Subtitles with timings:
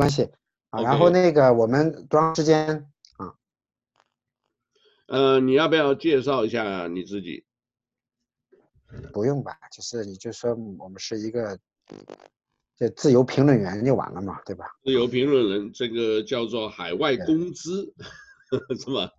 [0.00, 0.30] 关系
[0.70, 0.82] 啊。
[0.82, 3.34] 然后那个我们多长时间啊？
[5.08, 7.44] 呃，你要不要介绍一下你自己？
[9.12, 11.58] 不用吧，就是你就说我们是一个
[12.76, 14.66] 这自由评论员就完了嘛，对吧？
[14.82, 17.92] 自由评论人，这个叫做海外公知，
[18.80, 19.12] 是吧？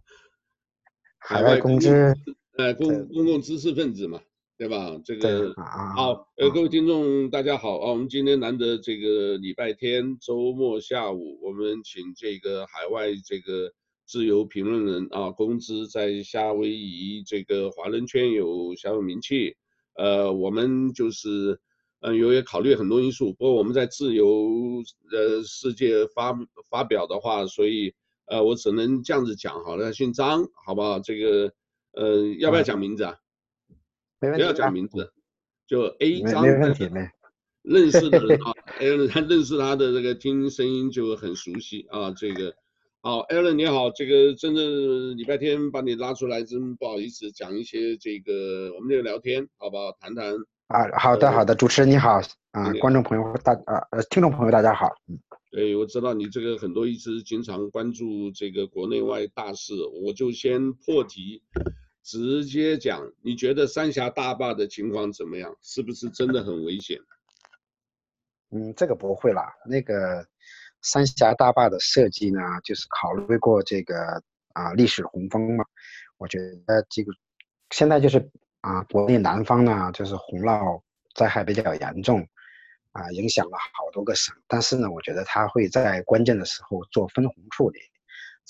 [1.19, 2.13] 海外公知，
[2.57, 4.19] 呃，公公共知识分子嘛，
[4.61, 4.95] 对吧？
[5.03, 13.73] 这个啊，好，呃，各位听众大家好啊，我们今天难得这个礼拜天周末下午，我们请这个海外这个
[14.05, 19.55] 自由评论人啊，公知在夏威夷这个华人圈有小有名气。
[19.95, 21.59] 呃，我们就是，
[22.01, 24.47] 嗯、呃，有也考虑很多因素，不过我们在自由
[25.11, 26.37] 呃世界发
[26.69, 27.95] 发表的话，所以
[28.27, 29.91] 呃，我只能这样子讲好了。
[29.91, 30.99] 姓张，好不好？
[30.99, 31.51] 这个
[31.93, 33.17] 呃，要不要讲名字啊？
[34.21, 34.43] 没问题。
[34.43, 35.11] 不要讲名字，
[35.67, 36.41] 就 A 张。
[36.43, 37.09] 没问题，没。
[37.63, 38.53] 认识的人啊
[39.11, 42.55] 他认识他的这个听声音就很熟悉啊，这个。
[43.03, 49.91] 好，Alan 你好，这个真的礼拜天把你拉出来，真不好意思讲一些这个我们这个聊天，好不好？
[49.99, 50.35] 谈谈
[50.67, 55.19] 啊，好的好的，主持人你好啊，观众朋友大啊呃听众朋友大家好，嗯，
[55.51, 61.41] 对，我知道你这个很多一直经常关注这个国内外大事，我就先破题，
[62.03, 65.55] 直接讲，你觉得三峡大坝的情况怎么样？
[65.61, 66.99] 是不是真的很危险？
[68.51, 70.27] 嗯，这个不会啦，那个。
[70.83, 73.95] 三峡大坝的设计呢，就是考虑过这个
[74.53, 75.63] 啊历史洪峰嘛。
[76.17, 77.11] 我觉得这个
[77.69, 78.17] 现在就是
[78.61, 80.81] 啊，国内南方呢就是洪涝
[81.13, 82.27] 灾害比较严重，
[82.93, 84.35] 啊影响了好多个省。
[84.47, 87.79] 但是呢，我觉得它会在关键的时候做分洪处理，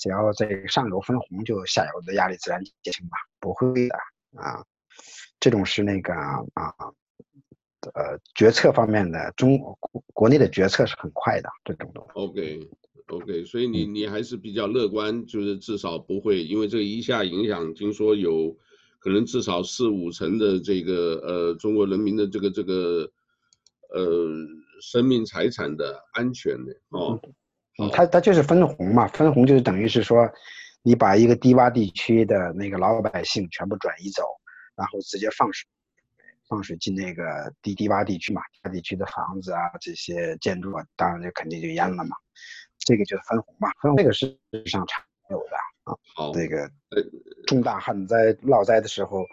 [0.02, 3.94] 只要在上游分红，就下游的压力自然减轻吧，不会的
[4.36, 4.64] 啊。
[5.38, 6.74] 这种是那个啊。
[7.94, 9.76] 呃，决策方面的中国
[10.14, 12.12] 国内的决策是很快的，这种东西。
[12.14, 18.56] OK，OK，所以你你还是比较乐观，就是至少不会因为这个一下影响，听说有
[19.00, 23.10] 可能至少四五成的这个呃中国人民的这个这个
[23.88, 24.28] 呃
[24.80, 27.18] 生命财产的安全的哦。
[27.20, 27.34] 嗯，
[27.90, 30.28] 它它就是分红嘛，分红就是等于是说，
[30.82, 34.22] 你把一个低洼地区的那个老百姓全部转移走，
[34.76, 35.66] 然后直接放水。
[36.48, 42.14] 放水进那个低低洼地区嘛，低洼地区的房子啊，这些建筑啊，当然就肯定就淹了嘛。
[42.78, 45.96] 这个就是分红嘛，分红这个是世界上常有的啊。
[46.14, 46.70] 好，这个
[47.46, 49.24] 重大旱灾、涝灾的时候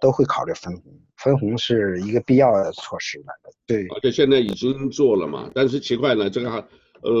[0.00, 3.32] 都会考虑分红，分红是一个必要的措施的。
[3.66, 5.50] 对，而且现在已经做了嘛。
[5.52, 6.68] 但是奇怪呢，这个
[7.02, 7.12] 呃，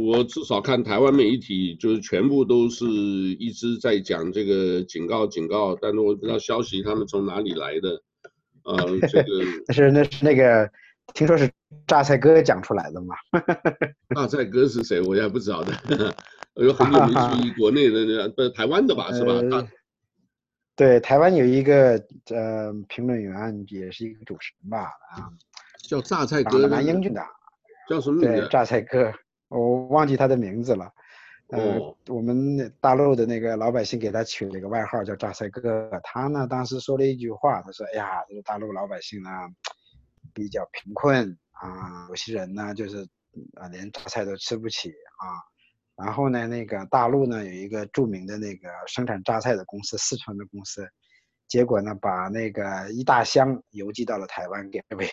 [0.00, 8.02] 我至少看台湾媒体就是全部都是一直在讲这个警告警告，但是我不知道消息他们从哪里来的。
[8.64, 8.76] 呃，
[9.08, 9.28] 这个
[9.68, 10.70] 那 是那是那个，
[11.14, 11.50] 听说是
[11.86, 13.14] 榨菜哥讲出来的嘛？
[14.14, 15.00] 榨菜哥是谁？
[15.00, 16.14] 我也不知道的。
[16.54, 19.12] 有很有名气国内的那不是台湾的吧？
[19.12, 19.32] 是吧？
[19.34, 19.68] 呃、
[20.76, 24.84] 对，台湾有一个呃评论员，也是一个主持人吧？
[25.12, 25.28] 啊，
[25.88, 27.22] 叫榨菜哥，蛮英俊的。
[27.90, 28.40] 叫什么名字？
[28.42, 29.12] 对，榨菜哥，
[29.48, 30.88] 我忘记他的名字了。
[31.48, 35.90] 呃，哦、我们大陆的那个老百姓给他取了一个外号叫榨菜哥。
[36.04, 39.28] 他呢，当时说了一句话，他说：“哎呀，这个大陆老百姓呢，
[40.32, 42.98] 比较贫困啊，有些人呢就是
[43.54, 45.26] 啊连榨菜都吃不起啊。
[45.96, 50.88] 然后呢，那个大陆呢有一个著名的那个生产榨菜的公司，四川的公司，
[51.48, 55.08] 结果呢把那个一大箱邮寄到了台湾给 这位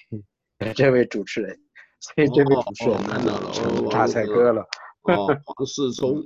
[0.75, 1.59] 这位主持人，
[1.99, 4.65] 所以这位主持人呢成榨菜哥了。”
[5.07, 6.21] 哦，黄世聪，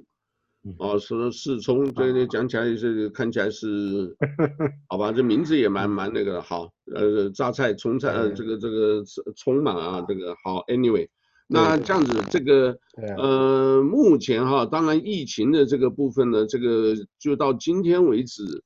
[0.80, 4.18] 哦，是世聪，这个讲起来是看起来是，
[4.90, 9.04] 好吧，这名字也蛮蛮那个好，呃，榨菜、葱菜，呃，这个这个
[9.36, 11.08] 葱嘛啊，这个好，anyway，
[11.48, 12.76] 那这样子，这个
[13.20, 18.64] 呃，目前哈，当然疫情的这个部分呢，这个就到今天为止，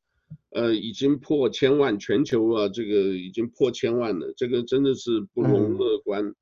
[0.52, 6.34] 呃，已经破千万，全球啊，这个已经破千万了，这个真的是不容乐观。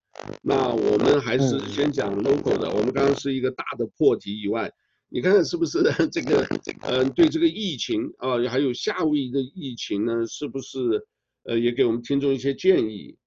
[0.42, 2.70] 那我们还是先讲 local 的。
[2.70, 4.72] 我们刚刚是一个大的破题以外，
[5.10, 6.48] 你看看是不是 这个，
[6.82, 11.06] 嗯，对这个疫情啊，还有夏威夷的疫情呢，是不是
[11.44, 13.18] 呃也给我们听众一些建议？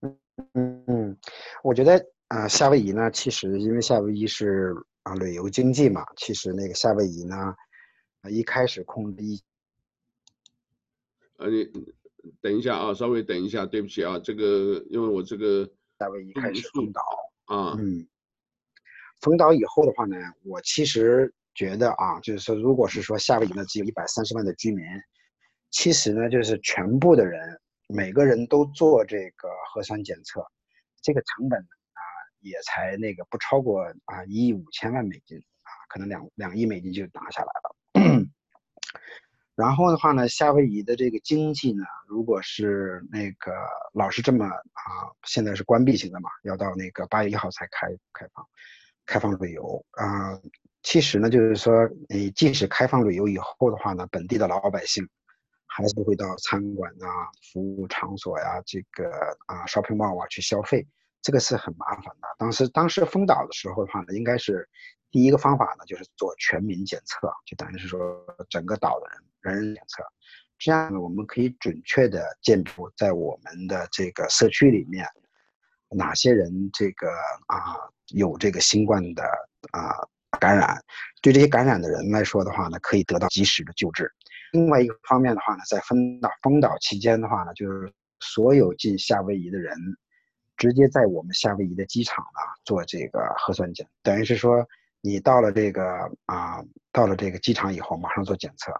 [0.00, 1.16] 嗯嗯，
[1.62, 7.36] 我觉得啊，夏威夷呢，其实因为夏威夷是啊旅游经济嘛，其实那个夏威夷呢，
[8.22, 9.40] 啊一开始控制疫，
[11.36, 11.68] 呃，你
[12.40, 15.70] 等一下啊，稍微等一下，对不起啊，这个因为我这个。
[15.98, 17.02] 夏威夷开始封岛
[17.52, 18.08] 嗯，嗯，
[19.20, 24.84] 封岛以后的话呢，我其实觉得啊，就是说，如果是说夏威夷呢只有一百三十万的居民，
[25.70, 30.44] 其实呢就是全部的人每个人都做这个核酸检测，
[31.00, 32.00] 这个成本啊
[32.40, 37.76] 也才那个不超过啊一亿五千万美金啊，可能两两亿美金就拿下来了。
[39.56, 43.52] 然后的话呢，夏威夷的这个经济呢，如果是那个
[43.92, 44.82] 老是这么啊，
[45.24, 48.46] 现在是关闭型的嘛，要到那个八月一号才开开放，
[49.04, 50.40] 开放旅游啊。
[50.82, 51.72] 其实呢，就是说
[52.08, 55.08] 你即使开放旅游以后的话呢，本地的老百姓
[55.66, 59.10] 还是会到餐馆啊、服务场所呀、这个
[59.46, 60.86] 啊 shopping mall 啊去消费，
[61.22, 62.28] 这个是很麻烦的。
[62.38, 64.68] 当时当时封岛的时候的话呢，应该是
[65.10, 67.98] 第一个方法呢，就是做全民检测，就等于是说
[68.48, 69.22] 整个岛的人。
[69.42, 70.02] 人人检测，
[70.58, 75.06] 这样呢，我们可以准确的见出在我们的这个社区里面，
[75.90, 77.08] 哪些人这个
[77.46, 77.76] 啊
[78.08, 79.22] 有这个新冠的
[79.72, 79.92] 啊
[80.40, 80.82] 感染，
[81.20, 84.10] 对这些感染的人来说的话呢，可以得到及时的救治。
[84.52, 89.76] 另外一个方面的话呢，在封岛封岛期间的话呢，就是所有进夏威夷的人，
[90.56, 94.66] 直接在我们夏威夷的机场呢做这个核酸检，等于是说
[95.02, 95.84] 你到了这个
[96.24, 98.72] 啊到了这个机场以后，马上做检测。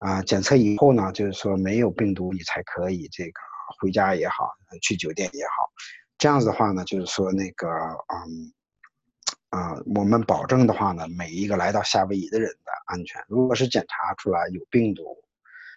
[0.00, 3.40] 啊，检测以后呢，就是说没有病毒，你才可以这个
[3.78, 4.50] 回家也好，
[4.80, 5.70] 去酒店也好。
[6.16, 8.52] 这样子的话呢，就是说那个，嗯，
[9.50, 13.22] 啊，我们保证的话呢，每一个来到夏威夷的人的安全。
[13.28, 15.02] 如果是检查出来有病毒，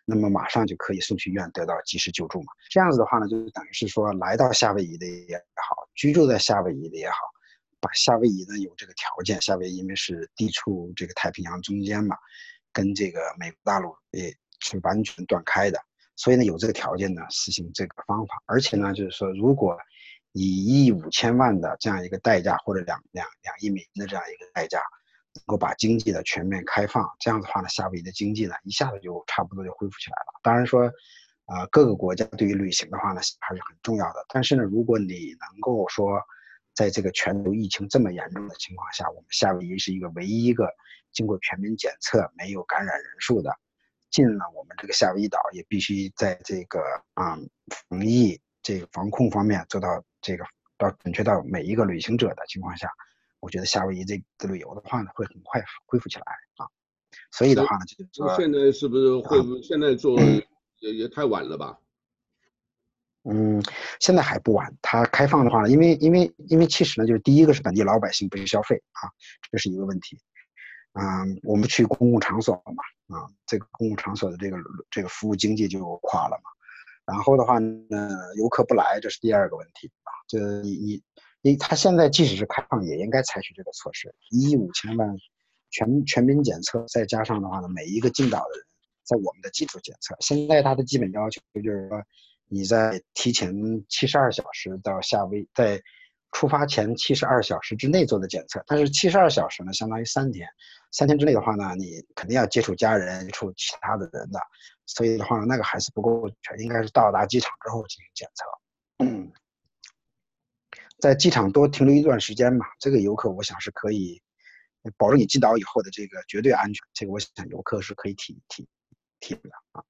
[0.06, 2.54] 那么马上就可以送去医院得到及时救助嘛。
[2.70, 7.18] 这样子的话呢，就等于是说来到夏威夷的也好，居住在夏威夷的也好，
[7.82, 12.16] 把夏威夷呢有这个条件，夏威夷因为是地处这个太平洋中间嘛。
[12.74, 15.80] 跟这个美国大陆也是完全断开的，
[16.16, 18.42] 所以呢，有这个条件呢，实行这个方法。
[18.46, 19.78] 而且呢，就是说，如果
[20.32, 24.82] 以一亿五千万的这样一个代价，或者两两两亿美金的这样一个代价，
[25.36, 30.40] 能够把经济的全面开放，这样的话呢，夏威夷的经济呢，一下子就差不多就恢复起来了。
[30.42, 30.92] 当然说，
[31.46, 34.26] 呃，各个国家对于旅行的话呢，还是很重要的。
[34.30, 36.20] 但是呢，如果你能够说，
[36.74, 40.68] 在这个全球疫情这么严重的情况下，我们夏威夷是一个唯一一个。
[41.14, 43.52] 经过全民检测没有感染人数的，
[44.10, 46.80] 进了我们这个夏威夷岛，也必须在这个
[47.14, 47.38] 啊
[47.90, 50.44] 防疫这个防控方面做到这个
[50.78, 52.90] 到准确到每一个旅行者的情况下，
[53.40, 56.26] 我觉得夏威夷这个旅游的话呢，会很快恢复起来
[56.58, 56.68] 啊。
[57.32, 60.20] 所以的话呢，就是说现在是不是会现在做
[60.80, 61.78] 也也太晚了吧？
[63.26, 63.64] 嗯，
[64.02, 64.76] 现在还不晚。
[64.82, 69.08] 它开放的话呢，因为因为因为其实呢，就是第一个是本地老百姓不去消费啊，
[69.50, 70.20] 这是一个问题。
[70.94, 74.58] 啊、嗯，我们去公共场所了嘛，啊，这个公共场所的这个
[74.90, 76.50] 这个服务经济就垮了嘛。
[77.06, 80.12] 然后的话呢，游客不来，这是第二个问题啊。
[80.28, 81.04] 这你你
[81.42, 85.14] 你，他现在即使是开放，也应该采取这个措施，一亿五千万
[85.70, 88.66] 全全民检测，再加上的话呢，每一个进岛的人
[89.04, 90.16] 在我们的基础检测。
[90.22, 92.02] 现在它的基本要求就是说，
[92.48, 93.52] 你在提前
[93.90, 95.82] 七十二小时到夏威，在
[96.34, 100.46] 出发前七十二小时之内做的检测，但是七十二小时呢，相当于三天。
[100.92, 104.40] 三天之内的话呢，你肯定要接触家人、接触其他的人的，
[104.86, 108.46] 所以的话，那个还是不够全，应该是到达机场之后进行检测。
[109.06, 109.32] 嗯，
[111.00, 114.22] 在机场多停留一段时间嘛，这个游客我想是可以
[114.98, 118.68] 保证你进岛以后的这个绝对安全，这个我想游客是可以体体
[119.20, 119.84] 体的啊。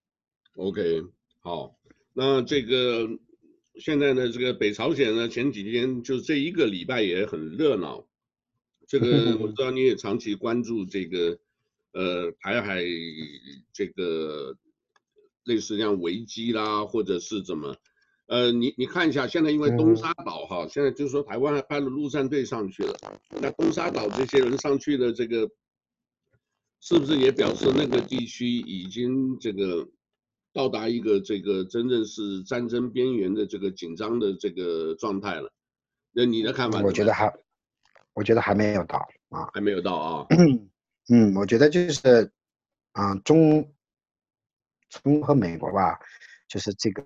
[0.55, 1.01] OK，
[1.39, 1.75] 好，
[2.13, 3.07] 那这个
[3.79, 8.07] 现在呢，这个北朝鲜呢，前几天就这一个礼拜也很热闹。
[8.87, 11.39] 这个 我知道你也长期关注这个，
[11.93, 12.83] 呃，台海
[13.71, 14.55] 这个
[15.45, 17.75] 类似这样危机啦，或者是怎么，
[18.27, 22.93] 呃，你你看一下，现在因为东沙岛哈，现在就是说台湾还派了陆战队上去了，
[23.41, 25.49] 那东沙岛这些人上去的这个，
[26.79, 29.87] 是不是也表示那个地区已经这个
[30.53, 35.51] 到达一个这个真正是战争边缘的这个紧张的这个状态了？
[36.11, 36.81] 那你的看法？
[36.81, 37.33] 我觉得还。
[38.15, 40.27] 我觉得还没有到啊，还没有到啊。
[41.09, 42.31] 嗯，我觉得就是，
[42.91, 43.73] 啊，中，
[44.87, 45.97] 中和美国吧，
[46.47, 47.03] 就是这个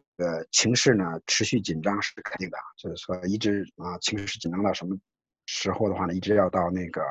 [0.52, 4.98] 情势呢持续紧张是肯定的，就是说一直啊情势紧张到什么
[5.46, 7.02] 时候的话呢，一直要到那个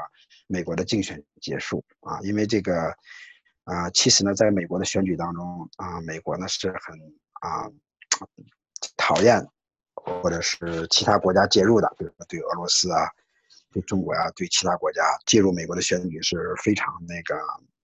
[0.46, 2.94] 美国的竞选结束啊，因为这个
[3.66, 6.98] 啊，其实呢，在美国的选举当中啊，美国呢是很
[7.42, 7.70] 啊
[8.96, 9.46] 讨厌
[9.94, 13.08] 或者是其他国家介入的，比如说对俄罗斯啊。
[13.72, 17.34] 对中国呀，对其他国家介入美国的选举是非常那个，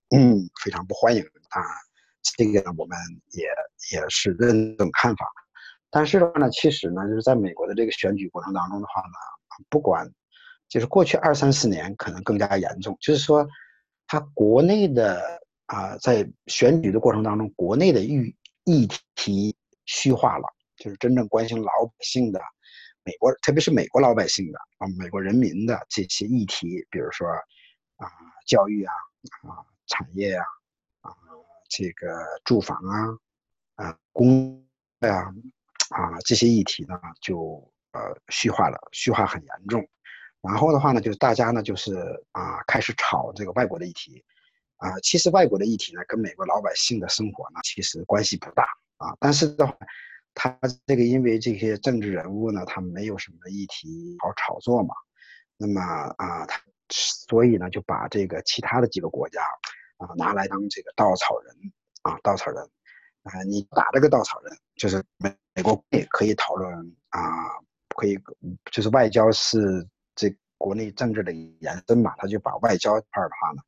[0.09, 1.61] 嗯，非常不欢迎啊。
[2.35, 2.97] 这个呢，我们
[3.31, 3.43] 也
[3.91, 5.27] 也是认同看法。
[5.91, 9.13] 但是的话呢，其实呢，就是在美国的这个选举过程当中的话呢，
[9.69, 10.09] 不管
[10.67, 13.47] 就是过去二三四年可能更加严重，就是说，
[14.07, 15.42] 他国内的
[15.73, 20.45] 啊，在选举的过程当中，国内的议议题虚化了，
[20.77, 22.39] 就是真正关心老百姓的。
[23.03, 27.27] 美国，特别是美国老百姓的啊，美国人民的这些议题，比如说
[27.97, 28.07] 啊，
[28.45, 28.93] 教育啊，
[29.49, 30.45] 啊，产业啊，
[31.01, 31.09] 啊，
[31.67, 32.15] 这个
[32.45, 34.63] 住房啊，啊，工
[34.99, 35.09] 啊，
[35.89, 39.85] 啊，这些议题呢，就呃虚化了，虚化很严重。
[40.41, 41.95] 然后的话呢，就是大家呢，就是
[42.31, 44.23] 啊，开始炒这个外国的议题，
[44.83, 48.63] 啊，其实外国的议题呢，跟美国老百姓的生活呢，其实关系不大
[48.97, 49.15] 啊。
[49.19, 49.73] 但是的话，
[50.33, 54.93] 他这个因为这些政治人物呢，他没有什么议题好炒作嘛，
[55.57, 55.81] 那么
[56.17, 59.41] 啊，他所以呢，就把这个其他的几个国家
[59.97, 61.55] 啊拿来当这个稻草人
[62.01, 62.63] 啊，稻草人
[63.23, 66.71] 啊，你打这个稻草人，就是美美国也可以讨论
[67.09, 67.21] 啊，
[67.95, 68.17] 可以
[68.71, 69.87] 就是外交是。
[70.15, 73.63] 这国内政治的延伸嘛，他就把外交这块的话呢，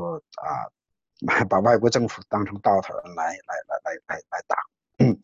[0.00, 4.56] 说啊，把外国政府当成稻草人来来来来来来打，
[4.98, 5.20] 嗯，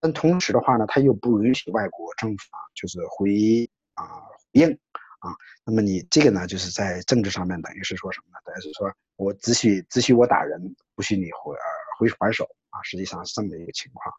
[0.00, 4.72] 但同时的话呢，他又不允许外国政府啊，就是回啊回应
[5.20, 5.30] 啊，
[5.64, 8.38] 那么你这个呢，就是在政治上面等于是说什么呢？
[8.44, 11.54] 等于是说我只许只许我打人，不许你回
[11.98, 14.12] 回还手啊，实际上是这么一个情况。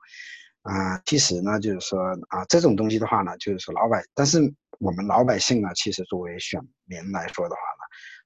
[0.61, 1.99] 啊，其实呢，就是说
[2.29, 4.39] 啊，这种东西的话呢，就是说老百，但是
[4.79, 7.61] 我们老百姓呢，其实作为选民来说的话，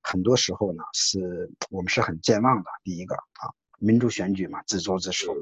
[0.01, 2.69] 很多时候呢，是我们是很健忘的。
[2.83, 5.35] 第一个啊，民主选举嘛，自作自受。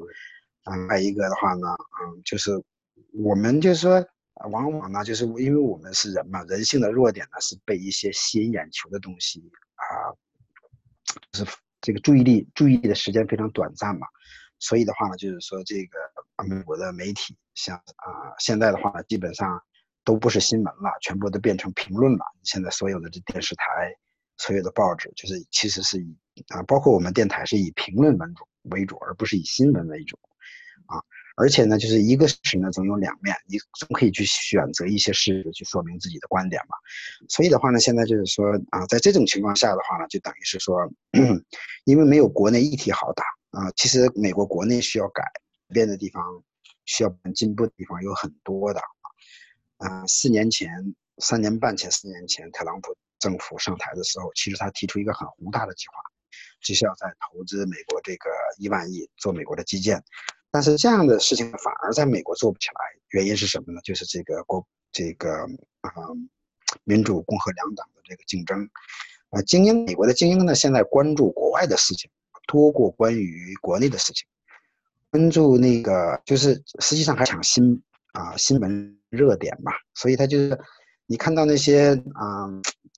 [0.64, 1.68] 嗯，再一个的话呢，
[2.02, 2.50] 嗯，就是
[3.12, 4.06] 我们就是说，
[4.50, 9.40] 往往呢，就是因为我们是人嘛，人性的弱点呢，是被一些吸引眼球的东西
[9.74, 10.12] 啊，
[11.32, 11.50] 就是
[11.80, 14.06] 这个注意力注意力的时间非常短暂嘛。
[14.58, 15.98] 所以的话呢，就是说这个
[16.46, 19.58] 美国的媒体，像啊，现在的话呢，基本上
[20.04, 22.24] 都不是新闻了，全部都变成评论了。
[22.44, 23.94] 现在所有的这电视台，
[24.40, 26.16] 所有的报纸，就是其实是以
[26.48, 30.18] 啊，包括我们电台是以评论为主为主，而不是以新闻为主，
[30.86, 30.96] 啊，
[31.36, 36.76] 而且呢，就是一个事实呢总有两面，你总可以去选择一些事实去说明自己的观点嘛。
[37.28, 40.90] 所以的话呢，现在就是说啊，在这种情况下的话呢，就等于是说，
[41.84, 43.24] 因为没有国内议题好打。
[43.50, 45.24] 啊，其实美国国内需要改
[45.74, 46.22] 变的地方，
[46.84, 48.80] 需要进步的地方有很多的
[49.78, 50.06] 啊。
[50.06, 55.94] 四年前、三年半前、四年前，特朗普政府上台的时候，其实他提出一个很宏大的计划，
[56.60, 60.02] 就是要在投资美国这个一万亿做美国的基建。
[60.50, 62.74] 但是这样的事情反而在美国做不起来，
[63.10, 63.80] 原因是什么呢？
[63.84, 65.30] 就是这个国这个
[65.82, 65.92] 啊，
[66.82, 68.68] 民主共和两党的这个竞争
[69.28, 72.10] 啊，精英美国的精英呢，现在关注国外的事情。
[72.46, 74.26] 多过关于国内的事情，
[75.12, 77.80] 关注那个就是实际上还抢新
[78.12, 80.58] 啊新闻热点嘛，所以他就是
[81.06, 82.50] 你看到那些啊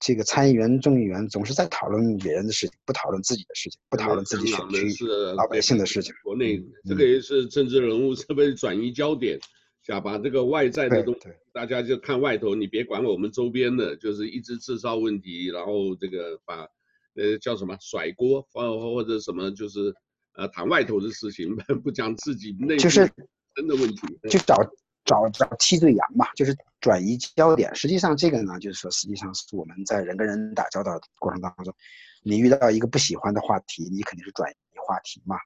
[0.03, 5.07] 这个参议员、众议员总是在讨论别人的事情，不讨论自己的事情，不讨论自己选区
[5.37, 6.13] 老百姓的事情。
[6.25, 9.39] 国内这个也是政治人物特别转移焦点，
[9.83, 16.67] 想把这个外在的东西，大家就看外头，你别管我们周边的，就是一直制造问题，然后这个把。
[17.15, 19.95] 呃，叫什么甩锅，或或者什么，就是
[20.33, 21.55] 呃谈外头的事情，
[21.85, 23.07] 不讲自己内就是
[23.55, 24.57] 真的问题，就是、就找
[25.05, 27.75] 找找替罪羊嘛，就是转移焦点。
[27.75, 31.75] 实际上这个呢，就是说，实际上是我们在人跟人打交道的过程当中，
[32.23, 34.55] 你遇到一个不喜欢的话题，你肯定是转移
[34.87, 35.37] 话题嘛。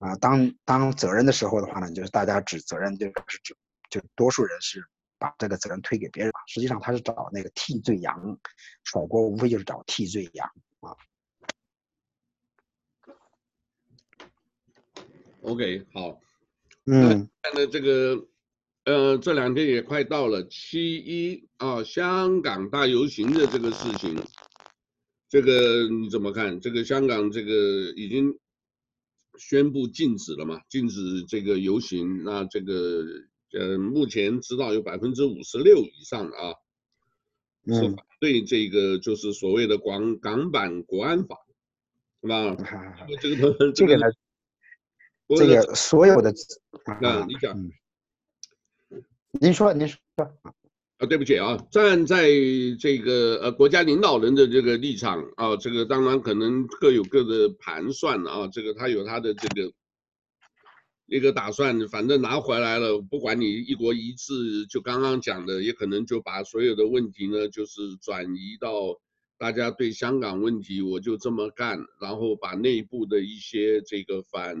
[0.00, 3.56] 啊，当当责任的时候的话呢，就是大家指责任，就是指
[3.88, 4.82] 就多数人是
[5.18, 8.38] 把这个责任推给别人，实际上他是找那个替罪羊，
[8.84, 10.96] 甩锅无非就是找替罪羊啊。
[15.42, 16.20] OK，好，
[16.86, 18.16] 嗯，看的这个，
[18.90, 24.20] 呃，这两天也快到了七一啊，香港大游行的这个事情，
[25.28, 26.58] 这个你怎么看？
[26.58, 27.52] 这个香港这个
[27.94, 28.36] 已经
[29.38, 30.60] 宣布禁止了嘛？
[30.68, 33.04] 禁止这个游行，那这个
[33.52, 36.54] 呃，目前知道有百分之五十六以上啊，
[37.68, 41.36] 是反对这个就是所谓的广港版国安法，
[42.22, 42.56] 是吧？
[43.20, 44.06] 这个这个呢？
[45.36, 46.34] 这个所有的，
[46.86, 47.56] 啊，你讲，
[49.38, 49.96] 您说，您说，
[50.98, 52.28] 啊，对不起啊，站在
[52.80, 59.72] 这个呃国家领导人的这个立场啊，这个当然可能各有各的盘算啊，这个他有他的这个
[61.06, 69.00] 一个打算，反正拿回来了，不管你一国一制，就刚刚讲的，也可能就把所有的问题呢，就是转移到
[69.38, 74.56] 大家对香港问题，我就这么干，然后把内部的一些这个反。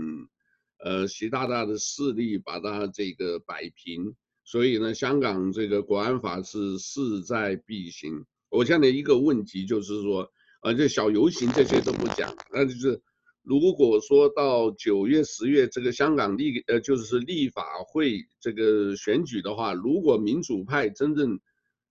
[0.82, 4.14] 呃，习大大的势力把它这个摆平，
[4.50, 8.24] 所以呢，香港这个国安法是势在必行。
[8.48, 10.28] 我现在一个问题就是说，
[10.62, 13.00] 呃，这小游行这些都不讲，那就是
[13.44, 21.38] 如果说到九月、十月这个香港立呃就是立法会这个选举的话，如果民主派真正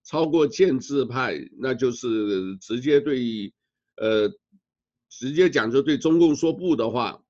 [0.03, 3.53] 超过建制派，那就是直接对
[3.95, 4.29] 呃
[5.09, 7.23] 直接讲就对中共说不的话。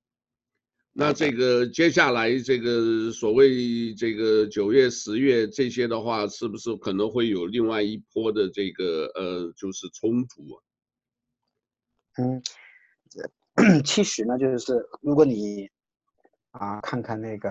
[1.00, 10.60] 那这个接下来这个所谓这个九月、十月这些的话，是不是可能会有另外一波的这个呃，就是冲突啊？
[12.18, 12.44] 嗯，
[13.86, 15.70] 其实呢，就是如果你
[16.52, 17.50] 啊看看那个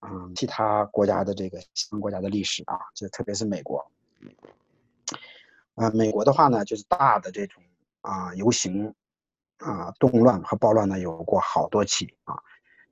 [0.00, 3.88] 嗯其他国家的这个西方国家的历史啊，就特别是美国，
[5.76, 7.62] 啊美国的话呢，就是大的这种
[8.00, 8.92] 啊游行
[9.58, 12.34] 啊动乱和暴乱呢有过好多起啊。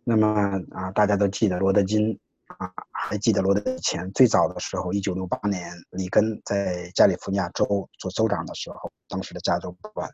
[0.09, 0.29] 那么
[0.71, 7.67] 啊，大家都记得罗德金啊，还记得罗德前最早的时候，一九六八年，里根在加利福尼亚州
[7.99, 10.09] 做州长的时候，当时的加州不管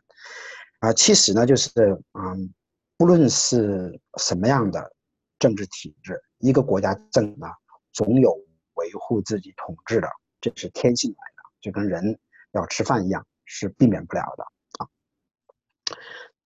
[0.79, 1.69] 啊，其实呢，就是
[2.17, 2.51] 嗯，
[2.97, 4.91] 不论是什么样的
[5.37, 7.45] 政治体制，一个国家政呢，
[7.91, 8.35] 总有
[8.73, 10.09] 维护自己统治的，
[10.41, 12.17] 这是天性来的，就跟人
[12.53, 14.43] 要吃饭一样，是避免不了的
[14.79, 14.89] 啊。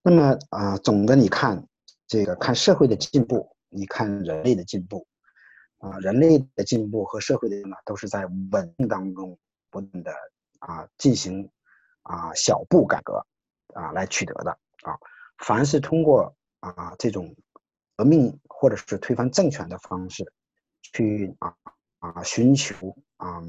[0.02, 1.66] 那么啊，总的你看。
[2.08, 5.06] 这个看社会的进步，你看人类的进步，
[5.76, 9.38] 啊，人类的进步和社会的呢，都是在稳定当中
[9.70, 10.10] 不断的
[10.58, 11.50] 啊进行
[12.02, 13.24] 啊小步改革
[13.74, 14.50] 啊来取得的
[14.84, 14.96] 啊。
[15.44, 17.36] 凡是通过啊这种
[17.94, 20.32] 革命或者是推翻政权的方式
[20.80, 21.54] 去啊
[21.98, 23.42] 啊寻求啊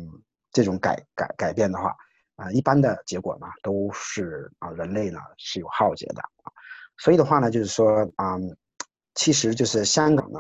[0.52, 1.96] 这种改改改变的话
[2.36, 6.52] 啊，一般的结果呢都是啊人类呢是有浩劫的啊。
[7.00, 8.58] 所以的话呢，就是说啊、嗯，
[9.16, 10.40] 其实就是香港呢，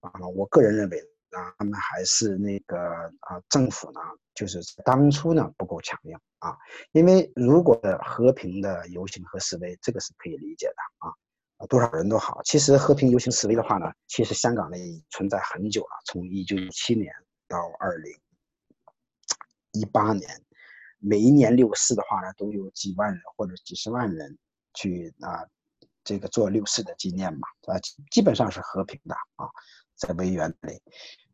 [0.00, 0.98] 啊，我个人认为
[1.30, 2.76] 啊，他们还是那个
[3.20, 4.00] 啊，政府呢，
[4.34, 6.56] 就是当初呢不够强硬啊，
[6.90, 12.40] 因为如果和平的游行和示威，这个是可以理解的啊，多少人都好。
[12.42, 17.12] 其实和平游行示威的话呢，其实香港呢已存在很久了，从一九一七年
[17.46, 18.12] 到二零
[19.70, 20.28] 一八年，
[20.98, 24.36] 每一年六四的话呢，都有几万人或者几十万人
[24.74, 25.46] 去啊。
[26.04, 27.78] 这个做六四的纪念嘛，啊，
[28.10, 29.46] 基本上是和平的啊，
[29.94, 30.82] 在维园内，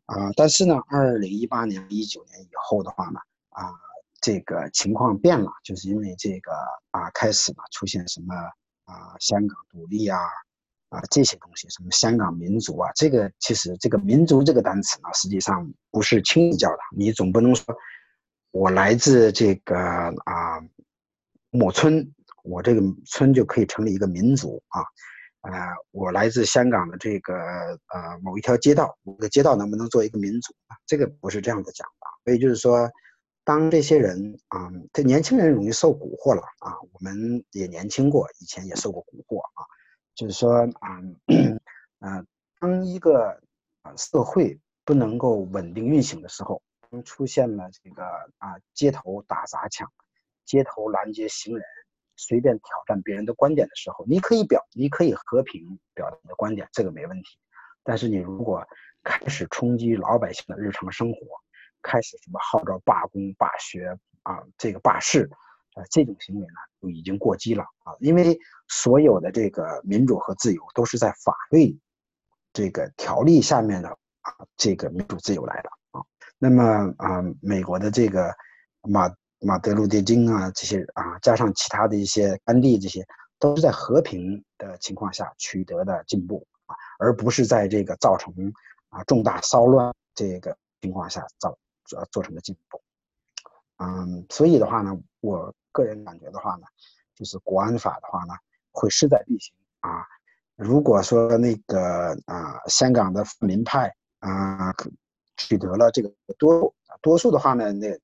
[0.05, 3.73] 啊，但是呢，二零一八年、一九年以后的话呢，啊，
[4.21, 6.51] 这个情况变了，就是因为这个
[6.91, 8.35] 啊，开始嘛，出现什么
[8.85, 10.19] 啊，香港独立啊，
[10.89, 17.75] 啊，这些东西，什么香港民族啊，这个其实这个民族这个单词呢，实际上不是轻易叫的，你总不能说
[18.51, 20.61] 我来自这个啊，
[21.49, 22.13] 某村。
[22.43, 24.81] 我这个村就可以成立一个民族啊，
[25.41, 25.51] 呃，
[25.91, 30.53] 我来自香港的这个呃某一条街道，我的街道能不能做一个民族？
[30.85, 32.07] 这个不是这样子讲的。
[32.25, 32.89] 所以就是说，
[33.43, 39.65] 当这些人啊，这年轻人容易受蛊惑了啊，我们也年轻过，以前也受过蛊惑啊。
[40.15, 40.99] 就是说啊，
[41.99, 42.25] 呃，
[42.59, 43.41] 当一个
[43.83, 46.61] 啊社会不能够稳定运行的时候，
[47.05, 48.03] 出现了这个
[48.37, 49.89] 啊街头打砸抢，
[50.45, 51.63] 街头拦截行人。
[52.19, 57.39] 随便挑战别人的观点的时候，你可以表，你可以和平表达你的观点，这个没问题。
[57.81, 58.61] 但是你如果
[59.03, 61.17] 开始冲击老百姓的日常生活，
[61.81, 65.29] 开始什么号召罢工、罢学啊，这个罢市，
[65.75, 67.95] 啊，这种行为呢，就已经过激了啊。
[68.01, 71.79] 因为所有的这个民主和自由都是在法律
[72.51, 76.03] 这个条例下面的啊，这个民主自由来的啊。
[76.37, 76.63] 那么
[76.97, 78.35] 啊，美国的这个
[78.81, 79.09] 马。
[79.41, 83.05] 马德路德金啊，这些啊，加上其他的一些甘地，这些
[83.37, 88.33] 都是在和平的情况下取得的进步啊，而不是在这个造成
[88.89, 92.81] 啊重大骚乱这个情况下造做做成的进步。
[93.77, 96.67] 嗯，所以的话呢，我个人感觉的话呢，
[97.15, 98.33] 就是国安法的话呢，
[98.71, 100.05] 会势在必行啊。
[100.55, 104.73] 如果说那个啊，香港的泛民派啊
[105.37, 107.97] 取得了这个多多数的话呢，那。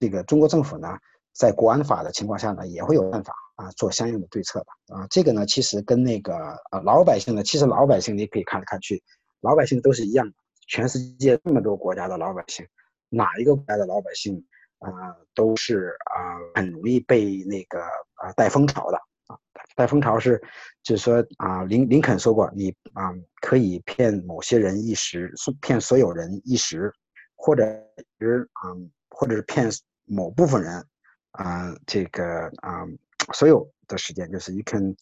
[0.00, 0.96] 这个中国政府呢，
[1.38, 5.06] 在国安法的情况下呢，也会有办法啊，做相应的对策的啊。
[5.08, 9.00] 这个呢，其实跟那个啊老百姓呢，其实老百姓你可以看来看去，
[9.40, 10.32] 老百姓都是一样的。
[10.66, 12.66] 全世界这么多国家的老百姓，
[13.08, 14.44] 哪一个国家的老百姓
[14.80, 14.90] 啊，
[15.32, 17.80] 都是啊很容易被那个
[18.14, 18.98] 啊带风潮的
[19.28, 19.38] 啊。
[19.76, 20.42] 带风潮是，
[20.82, 26.92] 就是说啊林林肯说过，你啊可以骗某些人一时，骗所有人一时，
[27.36, 27.64] 或者
[28.18, 28.74] 是啊。
[29.10, 29.68] 或者是骗
[30.04, 30.84] 某部分人，
[31.32, 32.88] 啊、呃，这个啊、呃，
[33.34, 34.96] 所有的时间就是 you can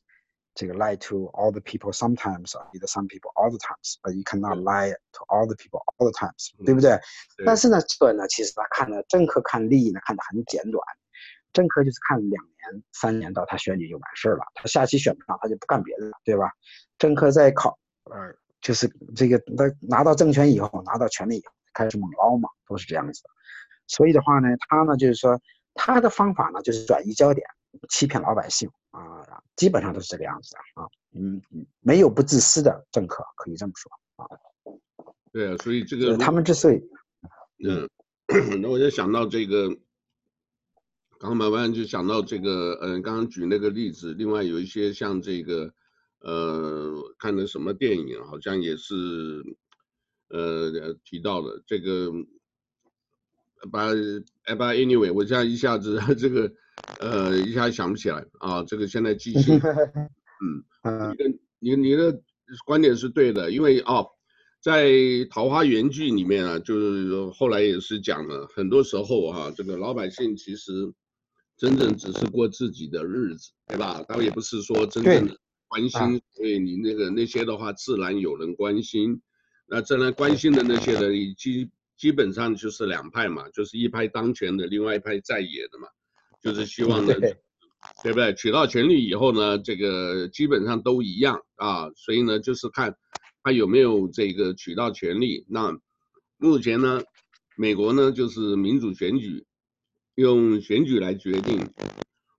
[0.54, 4.22] 这个 lie to all the people sometimes, either some people all the times, but you
[4.22, 6.98] cannot lie to all the people all the times，、嗯、对不对？
[7.36, 7.44] 对。
[7.44, 10.82] 但是呢，这个呢，其实他看的政客看利益呢，看得很简短，
[11.52, 16.50] 政客就是看两年、三年到他选举就完事儿了，他下期选不上，他就不干别的了，对吧？
[16.98, 23.28] 政客在考，呃，就是这个他拿到政权以后，拿到权力以后开始猛捞嘛，都是这样子的。
[23.88, 25.38] 所以的话呢，他呢就是说
[25.76, 27.46] 他的方法呢就是转移焦点，
[27.88, 29.22] 欺骗老百姓啊，
[29.54, 30.88] 基本上都是这个样子的啊。
[31.12, 31.40] 嗯，
[31.80, 34.26] 没有不自私的政客，可以这么说啊。
[35.32, 36.82] 对啊，所以这个他们之所以，
[37.66, 37.88] 嗯，
[38.60, 39.68] 那我就想到这个，
[41.18, 45.72] 刚刚慢慢就想到这个，嗯，刚刚举那个例子，另外有一些像这个，
[46.20, 48.94] 呃，看的什么电影，好像也是，
[50.28, 52.10] 呃，提到的这个，
[53.70, 53.88] 把，
[54.46, 56.52] 哎，把，anyway，我现在一下子这个，
[57.00, 59.58] 呃，一下想不起来啊，这个现在记性。
[60.82, 62.20] 嗯，你的你你的
[62.64, 64.06] 观点是对的，因为哦，
[64.62, 64.86] 在
[65.30, 70.72] 《桃花源记》里面啊，就是后来也是讲了，很多时候哈、啊，这个老百姓其实
[71.56, 74.04] 真正只是过自己的日子，对吧？
[74.08, 79.20] 他也不是说真正的关心，所以你那个那些的话，自然有人关心。
[79.68, 85.88] 那自然关心的那些人，基基本上就是两派嘛，就是一派当权的，另外一派在野的嘛，
[86.42, 87.14] 就是希望呢。
[88.02, 88.34] 对不对？
[88.34, 92.96] 取到权力以后呢，这个基本上都一样啊，所以呢，就是看
[93.44, 95.46] 他有没有这个取到权力。
[95.48, 95.78] 那
[96.36, 97.00] 目前呢，
[97.56, 99.46] 美国呢就是民主选举，
[100.16, 101.70] 用选举来决定。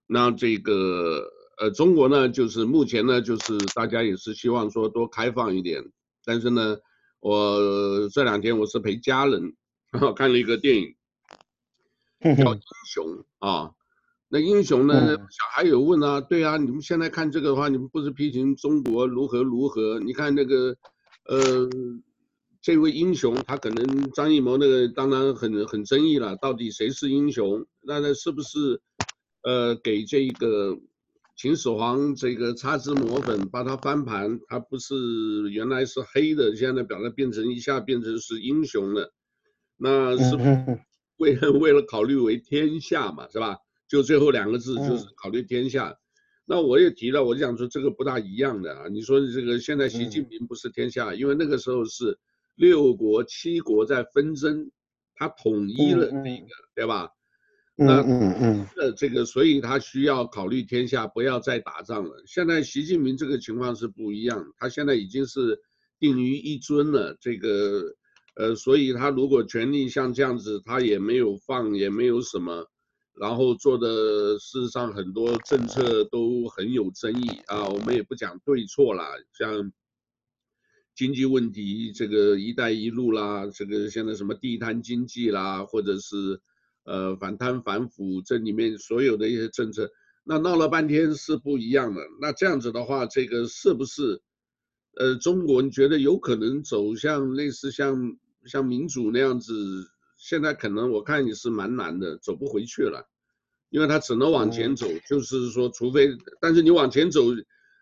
[0.06, 5.82] 那这个呃，中国呢就是目前呢就是大家也是希望说多开放一点。
[6.26, 6.78] 但是呢，
[7.20, 9.54] 我这两天我是陪家人
[10.16, 10.96] 看了一个电影，
[12.38, 13.06] 叫《英雄》
[13.40, 13.72] 啊。
[14.30, 15.16] 那英雄呢？
[15.30, 20.00] 小孩有问啊，对啊，你们现在看这个的话，你们不是批评中国如何如何？
[20.00, 20.76] 你看那个，
[21.30, 21.70] 呃，
[22.62, 27.66] 这位英雄他可能张艺谋那个当然很很争议了，到底谁是英雄？
[27.82, 28.82] 那那是不是，
[29.44, 30.78] 呃，给这个
[31.38, 34.40] 秦始皇这个擦脂抹粉，把它翻盘？
[34.48, 34.96] 他不是
[35.52, 39.14] 原来是黑的，现在把它变成一下变成是英雄了？
[39.78, 40.44] 那是不
[41.18, 43.56] 为了 为了考虑为天下嘛，是吧？
[43.88, 45.98] 就最后两个字就是考虑天下，嗯、
[46.46, 48.88] 那我也提了，我就想说这个不大一样的啊。
[48.88, 52.18] 你说这个现在习近平不是天下，嗯、因为那个时候是
[52.56, 54.72] 六国七国在纷争，
[55.14, 57.12] 他统一了这个，嗯、对吧？
[57.80, 62.24] 那嗯嗯，那这个所以他需要考虑天下，不要再打仗了。
[62.26, 65.62] 现在习近平这个情况是不一样，他现在已经是
[66.00, 67.16] 定于一尊了。
[67.22, 67.84] 这个
[68.36, 72.68] 呃，所以他如果权力像这样子，他也没有放，也没有什么。
[73.20, 79.72] 然后做的事实上很多政策都很有争议啊，我们也不讲对错啦，像
[80.96, 86.40] 经济问题，这个“一带一路”啦，这个现在什么地摊经济啦，或者是
[86.88, 89.88] 呃反贪反腐，这里面所有的一些政策，
[90.24, 92.02] 那闹了半天是不一样的。
[92.20, 94.20] 那这样子的话，这个是不是
[95.00, 99.54] 呃中国你觉得有可能走向类似像像民主那样子？
[100.20, 103.08] 现在可能我看也是蛮难的，走不回去了，
[103.70, 106.10] 因为他只能往前走，就是说，除非，
[106.42, 107.22] 但是你往前走，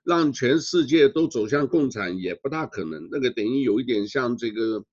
[0.04, 3.08] 让全世界都走向共产也不大可能。
[3.10, 4.84] 那个等于有一点像这个，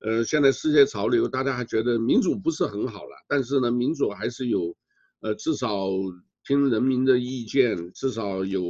[0.00, 4.76] 呃，现在世界潮流，大家还觉得民主不是很好了，但是呢，民主还是有，
[5.20, 5.88] 呃，至少
[6.44, 8.62] 听人民的意见，至少有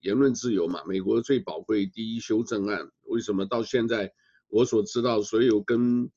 [0.00, 0.82] 言论自由嘛。
[0.86, 4.12] 美国最宝贵第一修正案，为什么到现在
[4.48, 6.10] 我所知道所有跟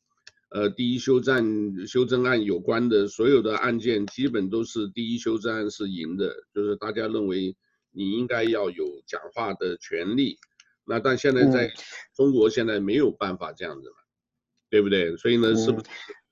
[0.49, 7.55] 呃，第一修正修正案有关的所有的案件，基本都是第一修正案是赢的，就是大家认为
[7.91, 10.39] 你应该要有讲话的权利。
[10.85, 11.71] 那但现在在
[12.15, 13.89] 中国现在没有办法这样子
[14.69, 15.15] 对不对？
[15.17, 15.87] 所以呢，是不是？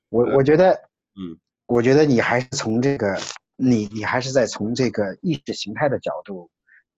[0.09, 0.73] 我我觉得，
[1.15, 3.17] 嗯，我觉得你还是从这个，
[3.55, 6.49] 你你还是在从这个意识形态的角度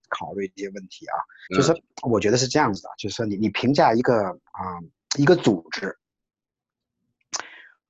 [0.10, 1.16] 考虑这些问题啊。
[1.56, 1.74] 就是
[2.04, 4.16] 我觉得是这样子的，就是说你你评价一个
[4.52, 5.98] 啊、嗯、一个组织。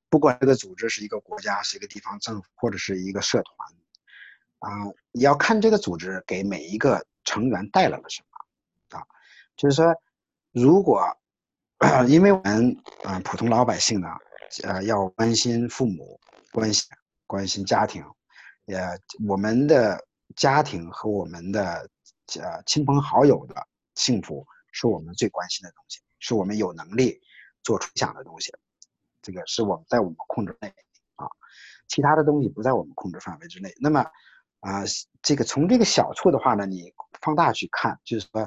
[0.08, 3.68] 不管这个组织是一个国家，是一个地方政府，或者是一个社团，
[4.58, 9.06] 啊、呃，你要看这个组织给每一个成员带来了什么，啊，
[9.56, 9.94] 就是说，
[10.50, 11.16] 如果，
[12.06, 14.08] 因为我们啊、普通老百姓呢，
[14.64, 16.20] 呃，要关心父母，
[16.52, 16.84] 关心
[17.26, 18.04] 关心家庭，
[18.66, 19.98] 呃，我们的
[20.36, 21.88] 家庭和我们的
[22.38, 23.54] 呃亲朋好友的
[23.94, 27.18] 幸福是我们最关心的东西，是我们有能力
[27.62, 28.52] 做出想的东西。
[29.22, 30.68] 这个是我们在我们控制内
[31.16, 31.26] 啊，
[31.88, 33.72] 其他的东西不在我们控制范围之内。
[33.80, 34.00] 那么，
[34.60, 34.82] 啊，
[35.22, 38.46] 这个从这个小处的话呢，你放大去看，就是说，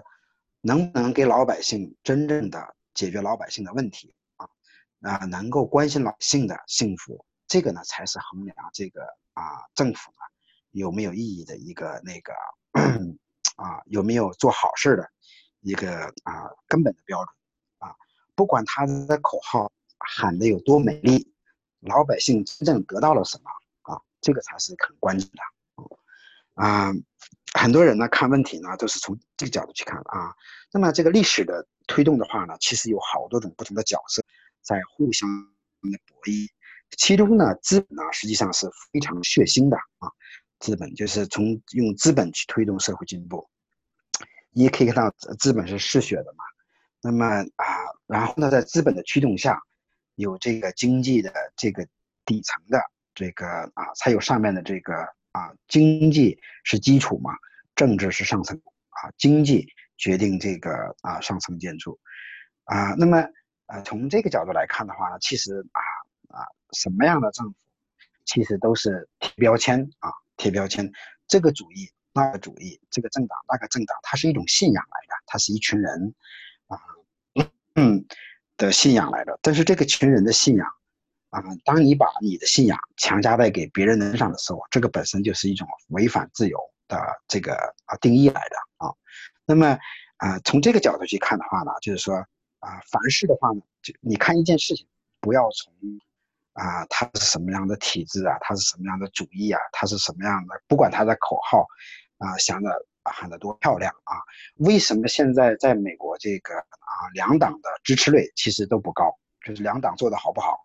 [0.62, 4.48] 能不能给老百姓真正的解决老百姓的问题啊？
[5.02, 9.04] 啊，能够关心老百姓的幸福，这个呢才是衡量这个
[9.34, 10.18] 啊政府呢
[10.72, 12.34] 有没有意义的一个那个
[13.56, 15.10] 啊，有没有做好事的
[15.60, 17.36] 一个啊根本的标准
[17.80, 17.96] 啊，
[18.36, 21.34] 不管他的口号喊得有多美丽，
[21.80, 23.50] 老百姓真正得到了什么
[23.94, 26.92] 啊，这个才是很关键的啊。
[27.60, 30.34] 很多人呢看问题呢都是从这个角度去看啊。
[30.72, 34.24] 那么这个历史的推动的话呢，其实有好多种不同的角色
[34.62, 35.30] 在互相
[35.82, 36.50] 的博弈。
[36.98, 40.10] 其中呢，资本呢实际上是非常血腥的啊。
[40.60, 43.48] 资本就是从用资本去推动社会进步。
[44.52, 46.44] 你也可以看到，资本是嗜血的嘛。
[47.02, 47.66] 那么啊，
[48.08, 49.60] 然后呢，在资本的驱动下，
[50.16, 51.88] 有这个经济的这个
[52.26, 52.82] 底层的
[53.14, 54.94] 这个啊，才有上面的这个。
[55.34, 57.34] 啊，经济是基础嘛，
[57.76, 58.56] 政治是上层
[58.90, 59.68] 啊，经济
[59.98, 62.00] 决定这个啊上层建筑
[62.66, 62.94] 啊。
[62.94, 63.18] 那么
[63.66, 65.82] 呃，从这个角度来看的话呢，其实啊
[66.38, 67.56] 啊，什么样的政府，
[68.26, 70.92] 其实都是贴标签啊，贴标签。
[71.28, 76.14] 这个主义，那个主义，这个政党，那个政党，它是一种信仰来的，它是一群人
[76.68, 76.78] 啊
[77.74, 78.06] 嗯
[78.56, 79.40] 的信仰来的。
[79.42, 80.68] 但是这个群人的信仰。
[81.34, 86.96] 啊，当你把你的信仰强加在给别人身上的时候，这个本身就是一种违反自由的
[87.28, 88.94] 这个啊定义来的啊。
[89.44, 89.76] 那么
[90.18, 92.18] 啊，从这个角度去看的话呢，就是说
[92.60, 94.86] 啊，凡事的话呢，就你看一件事情，
[95.20, 95.74] 不要从
[96.54, 101.66] 啊它是什么样的体制啊，它是什么样的主义啊，它是什么样的，不管它的口号
[102.20, 102.70] 啊想的
[103.06, 104.22] 喊得多漂亮啊，
[104.58, 109.12] 为什么现在在美国这个啊两党的支持率其实都不高，
[109.44, 110.60] 就是两党做的好不好？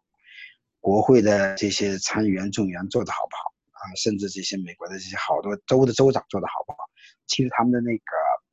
[0.81, 3.83] 国会的这些参议员、众议员做得好不好啊？
[3.97, 6.79] 甚至这些美国的这些好多州的州长做得好不好？
[7.27, 8.05] 其实他们的那个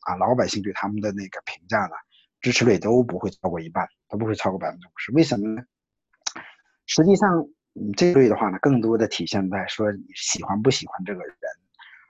[0.01, 1.95] 啊，老百姓对他们的那个评价呢，
[2.41, 5.11] 支持率都不会超过一半，都不会超过百分之五十。
[5.13, 5.63] 为什么呢？
[6.87, 7.47] 实际上，
[7.95, 11.35] 这类的话呢，更多的体现在说你喜欢不喜欢这个人，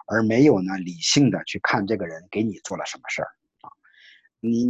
[0.08, 3.28] 而没有呢理性的去看这个人给你做了什么事儿
[3.62, 3.69] 啊。
[4.39, 4.65] 你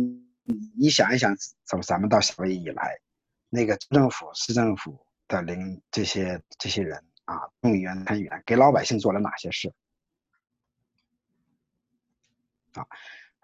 [0.78, 2.98] 你想一想，从咱们到小威夷以来，
[3.50, 5.05] 那个政府、市政府。
[5.28, 9.74] 的领这些这些人啊，众议员、参议员给老百姓做了哪些事？
[12.74, 12.86] 啊，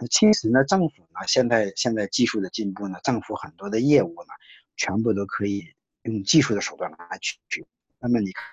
[0.10, 4.34] 其实呢，政府呢，现在现在技术的进步呢，政府很多的业务呢，
[4.76, 7.66] 全部都可以用技术的手段来去去。
[8.00, 8.46] 那么你看，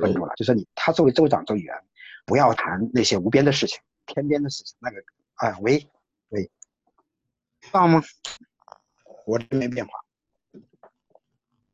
[0.00, 1.74] 问住了，就是你他作为州长、州议员，
[2.26, 4.76] 不要谈那些无边的事情、天边的事情。
[4.80, 4.96] 那个，
[5.34, 5.88] 啊，喂，
[6.28, 6.50] 喂。
[7.72, 8.02] 到吗？
[9.26, 9.92] 我这没变化。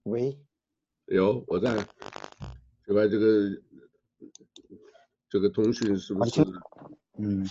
[0.04, 0.38] 喂，
[1.06, 1.86] 有我在。
[2.84, 3.62] 这边这个
[5.28, 6.42] 这个通讯是不是？
[7.18, 7.48] 嗯。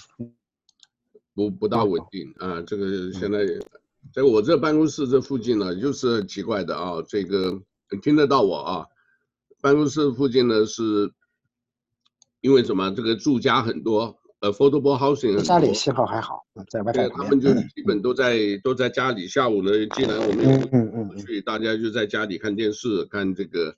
[1.35, 2.61] 不不大稳定啊！
[2.63, 3.45] 这个现在
[4.11, 7.01] 在我这办公室这附近呢，就是奇怪的啊。
[7.07, 7.61] 这个
[8.01, 8.85] 听得到我啊？
[9.61, 11.13] 办公室附近呢，是
[12.41, 12.93] 因为什么？
[12.93, 14.18] 这个住家很多。
[14.41, 17.09] 呃，affordable housing，家里信号还好，在外面。
[17.09, 19.27] 他们就基本都在、嗯、都在家里。
[19.27, 23.75] 下午呢，既然我们有，嗯嗯，所以大家就在家里看电视，看这个。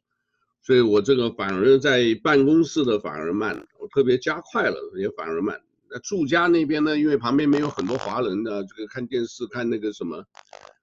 [0.63, 5.60] 所以我这个反而在办公室的反而慢，我特别加快了，也反而慢。
[5.89, 10.17] 那住家那边呢，因为旁边没有很多华人的，这个看电视看那个什么，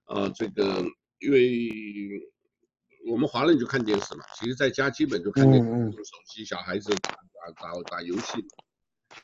[0.07, 0.85] 啊、呃，这个
[1.21, 1.71] 因为
[3.09, 8.45] 我们华人就看电视嘛，其实在家基本就看电视，用手机，小孩子打打打打游戏。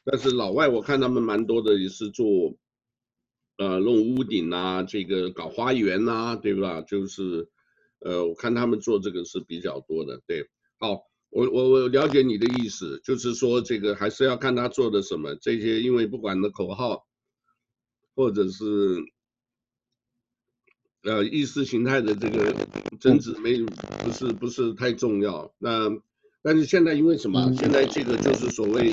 [0.02, 2.56] 但是老外我看他们蛮多的也是做，
[3.58, 6.80] 呃，弄屋顶啊，这个搞花园呐、对吧？
[6.82, 7.48] 就是，
[8.00, 10.20] 呃，我看他们做这个是比较多的。
[10.26, 17.06] 对，好，我我我了解你的意思，就是说这个还是要看他做的什么这些，因为不管的口号，
[18.14, 18.64] 或者是，
[21.02, 22.54] 呃，意识形态的这个
[22.98, 23.62] 争执没
[24.04, 25.54] 不是不是太重要。
[25.58, 25.90] 那。
[26.46, 27.50] 但是现在因为什么？
[27.56, 28.90] 现在这个就是所谓，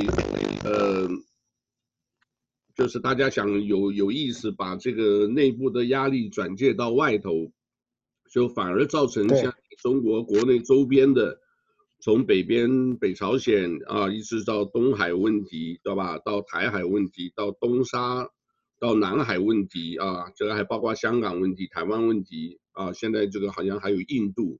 [0.63, 1.07] 呃，
[2.75, 7.51] 就是大家想有有意识把这个内部的压力转借到外头，
[8.31, 11.39] 就反而造成像中国国内周边的，
[11.99, 16.19] 从北边北朝鲜啊，一直到东海问题，对吧？
[16.19, 18.29] 到台海问题，到东沙，
[18.79, 24.59] 到南海问题啊，这个还包括香港问题、台湾问题啊，现在这个好像还有印度。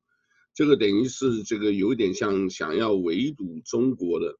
[0.54, 4.38] 这个等于是这个有点像想要围堵中国的，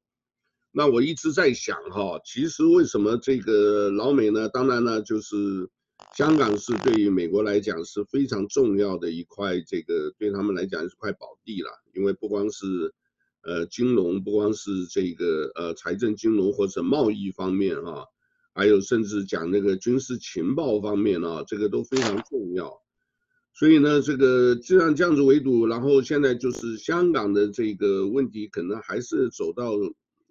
[0.74, 4.48] 那我一直在想哈，其实为什么这个老美呢？
[4.48, 5.68] 当然呢，就是
[6.16, 11.70] 香港是对于美国来讲是非常重要的一块，这个对他们来讲是块宝地了。
[11.92, 12.94] 因为不光是
[13.42, 18.06] 呃金融，不光是这个呃财政金融或者贸易方面啊，
[18.54, 22.80] 还有甚至讲那个军事情报方面啊，这个都非常重要。
[23.52, 29.72] 所以呢，这个既然这样子围堵，然后现在就是香港的这个问题，可能还是走到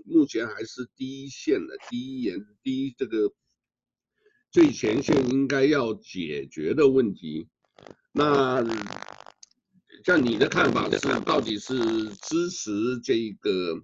[0.05, 3.31] 目前还是第一线的第一眼第一这个
[4.51, 7.47] 最前线应该要解决的问题。
[8.11, 8.63] 那
[10.03, 11.75] 像你的看法是，到底是
[12.09, 13.83] 支持这个？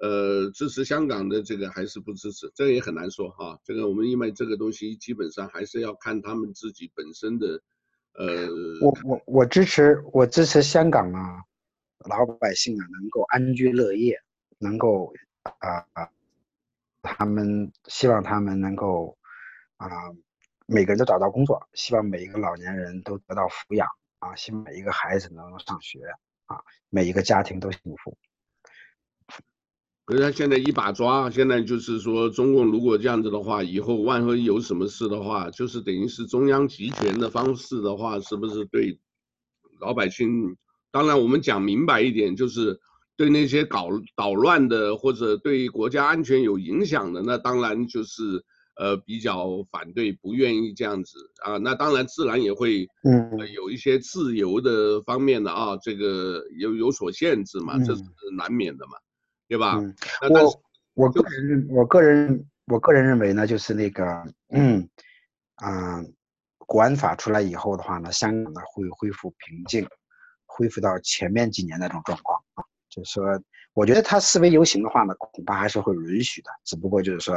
[0.00, 3.60] 呃，支持香港的这个还是不支持，这个也很难说哈。
[3.62, 7.62] 这个我们因为这个东西基本上还是要看他们自己本身的，
[8.14, 8.48] 呃，
[8.80, 11.36] 我我我支持我支持香港啊，
[12.08, 14.18] 老百姓啊能够安居乐业，
[14.58, 15.12] 能够
[15.42, 16.10] 啊啊，
[17.02, 19.16] 他们希望他们能够
[19.76, 19.88] 啊，
[20.66, 23.88] 每个人都找到工作，希望每一个老年人都得到抚养
[24.20, 26.00] 啊，希望每一个孩子能够上学
[26.46, 28.16] 啊，每一个家庭都幸福。
[30.04, 39.00] 可是他现在一把抓，现在就是说，中共如果这样子的话，以后万一有什么事的话，就是等于是中央集权的方式的话，是不是对
[39.78, 40.56] 老百姓？
[40.90, 42.80] 当然，我们讲明白一点，就是
[43.16, 48.44] 对那些搞捣乱的或者对国家安全有影响的，那当然就是
[48.76, 51.56] 呃比较反对，不愿意这样子啊。
[51.58, 58.02] 那当然自然也会嗯有一些自由的方面的啊，这个有有所限制嘛，这是
[58.36, 58.92] 难免的嘛。
[59.48, 59.76] 对吧？
[59.76, 59.94] 嗯，
[60.30, 60.62] 我
[60.94, 64.02] 我个人认，我个人我个人认为呢，就是那个，
[64.48, 64.88] 嗯，
[65.56, 66.04] 啊、呃，
[66.60, 69.86] 国安法出来以后的话呢，香港呢会恢复平静，
[70.46, 72.41] 恢复到前面几年那种状况啊。
[72.94, 73.24] 就是说，
[73.72, 77.34] 我觉得他示威游行的话呢，恐怕还是会允许的，只不过就是说，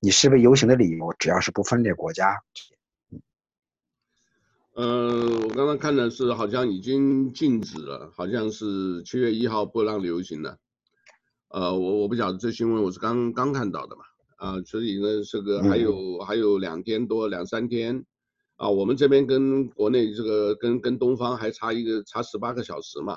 [0.00, 2.34] 你示威游行的理由，只要是不分裂国家。
[3.12, 3.22] 嗯，
[4.72, 10.58] 呃，我刚刚看的是好像已经禁止了，好像是七月一号不让游行了。
[11.50, 14.02] 呃，我我不晓得这新闻，我是刚刚看到的嘛，
[14.36, 18.04] 啊，所以呢，这个还有、嗯、还有两天多两三天，
[18.56, 23.16] 啊，我们这边跟国内这个跟跟东方还差一个差十八个小时嘛，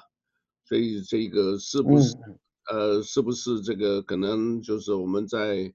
[0.72, 5.74] 所以这个是不是、嗯、呃是不是这个可能就是我们在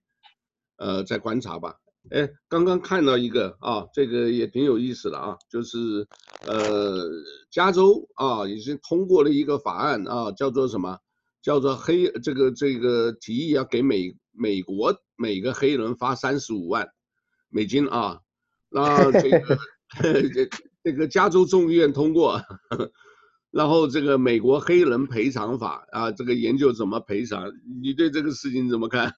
[0.78, 1.74] 呃在观察吧？
[2.08, 6.08] 哎，刚刚看到一个啊，这个也挺有意思的啊，就是
[6.46, 7.04] 呃
[7.50, 10.98] 加州啊已经通过了一个法案啊，叫做什么？
[11.42, 16.88] 叫做黑这个这个提议要给美美国每个黑人发三十五万
[17.50, 18.20] 美金啊，
[18.70, 19.58] 那这个
[20.32, 20.48] 这
[20.82, 22.40] 这个加州众议院通过，
[23.56, 27.50] 然后这个美国黑人赔偿法啊，这个研究怎么赔偿？
[27.82, 29.12] 你对这个事情怎么看？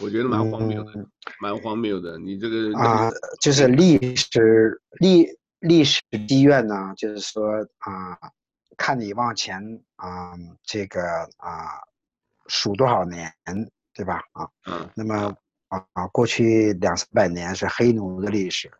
[0.00, 1.06] 我觉得蛮荒谬的，嗯、
[1.40, 2.18] 蛮荒谬的。
[2.18, 3.10] 你这个啊，
[3.40, 5.26] 就是历史历
[5.58, 7.44] 历史积怨呢，就是说
[7.78, 8.18] 啊。
[8.76, 9.62] 看你往前
[9.96, 11.02] 啊、呃，这个
[11.36, 11.68] 啊
[12.46, 13.30] 数多少年，
[13.92, 14.22] 对吧？
[14.32, 15.36] 啊，嗯，那么
[15.68, 18.70] 啊啊，过去两三百年是黑奴的历史，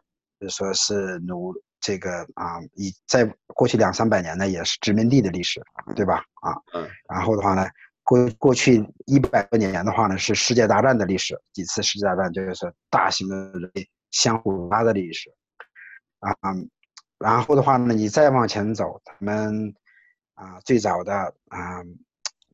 [0.41, 5.61] 就说是奴这个啊，以在过去两三百年呢，也是殖民地的历史，
[5.97, 6.23] 对吧？
[6.43, 7.67] 啊，嗯，然后的话呢，
[8.03, 15.31] 过过去一百多年的话呢，是世界大战的历史，几次世界大战就是大型的人类相互拉的历史，
[16.21, 16.31] 啊，
[17.19, 19.75] 然后的话呢，你再往前走，他们。
[20.35, 21.15] 啊，最早的
[21.49, 21.85] 啊，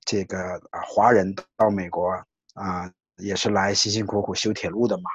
[0.05, 2.11] 这个啊，华人到美国
[2.55, 5.09] 啊，也是来辛辛苦苦修铁路的嘛，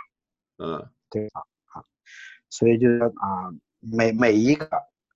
[0.60, 1.42] 嗯，对吧？
[1.74, 1.84] 啊，
[2.50, 4.70] 所以就是啊，每每一个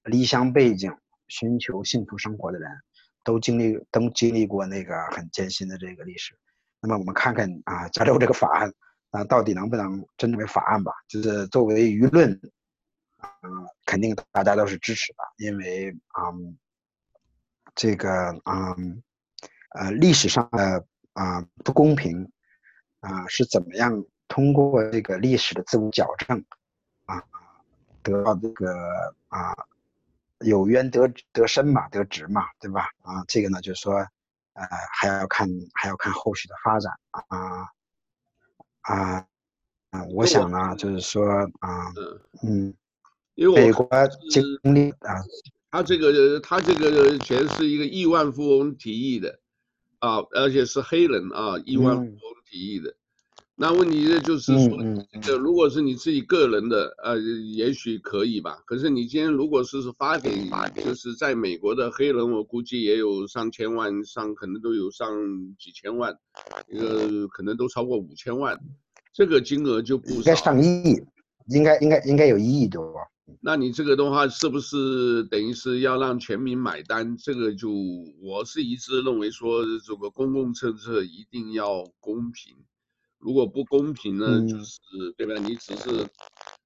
[0.03, 0.93] 离乡背井
[1.27, 2.69] 寻求幸福生活的人，
[3.23, 6.37] 都经历都经历过那个很艰辛的这个历史。
[6.81, 8.73] 那么我们看看啊，加州这个法案
[9.11, 10.91] 啊，到底能不能真正为法案吧？
[11.07, 12.37] 就是作为舆论，
[13.17, 13.29] 啊，
[13.85, 16.33] 肯定大家都是支持的，因为啊。
[17.77, 19.03] 这个嗯，
[19.71, 22.31] 呃，历史上的啊、不公平
[23.01, 26.45] 啊、是怎么样通过这个历史的自我矫正
[27.03, 27.21] 啊，
[28.05, 28.71] 得到这个
[29.29, 29.53] 啊
[30.39, 32.89] 有冤得得伸嘛，得直嘛，对吧？
[33.01, 33.95] 啊，这个呢就是说，
[34.53, 37.23] 呃，还要看还要看后续的发展啊
[38.81, 39.27] 啊
[39.89, 40.03] 啊！
[40.13, 41.25] 我想呢，就是说
[41.59, 41.91] 啊，
[42.43, 42.73] 嗯，
[43.33, 43.87] 因为美国
[44.29, 45.23] 经历啊。
[45.71, 49.39] 他这个他这个钱是一个亿万富翁提议的，
[49.99, 52.95] 啊，而且是黑人啊，亿万富翁提议的。
[53.57, 54.77] 那问题呢就是说，
[55.21, 58.57] 这如果是你自己个人的，呃，也许可以吧。
[58.65, 60.29] 可是你今天如果是是发给，
[60.83, 65.09] 就是在美国的黑人，我估计也有上千万，上可能都有上
[65.57, 66.13] 几千万，
[66.67, 68.59] 一个可能都超过五千万，
[69.13, 70.09] 这个金额就不。
[70.15, 71.01] 应该上亿，
[71.47, 72.93] 应该应该应该有一亿多。
[73.39, 77.15] 那你这个的话，是不是等于是要让全民买单？
[77.15, 77.69] 这个就
[78.21, 82.53] 我是一致认为说，这个公共政策一定要公平。
[83.19, 84.79] 如果不公平呢，就是
[85.17, 85.33] 对吧？
[85.39, 86.07] 你只是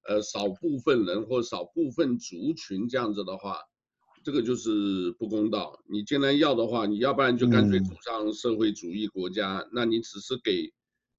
[0.08, 3.58] 呃少部分人或少部分族群这样子的话，
[4.22, 5.80] 这个就是不公道。
[5.90, 10.72] 你既然要的话，你要不然就干脆走上社会主义国家，嗯、那你只是给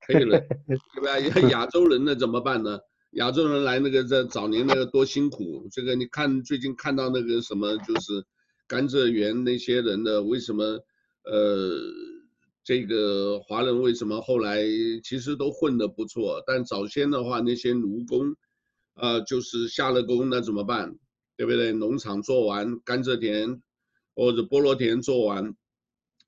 [0.07, 0.47] 黑人，
[0.95, 1.49] 对吧？
[1.49, 2.79] 亚洲人那怎么办呢？
[3.11, 8.23] 亚洲人来那个在早年那个多辛苦，这个你看最近看到那个什么就是
[8.67, 10.63] 甘蔗园那些人的为什么
[11.25, 11.77] 呃
[12.63, 14.63] 这个华人为什么后来
[15.03, 18.31] 其实都混得不错，但早先的话那些奴工
[18.93, 20.95] 啊、呃、就是下了工那怎么办，
[21.35, 21.71] 对不对？
[21.73, 23.61] 农场做完甘蔗田
[24.15, 25.55] 或者菠萝田做完，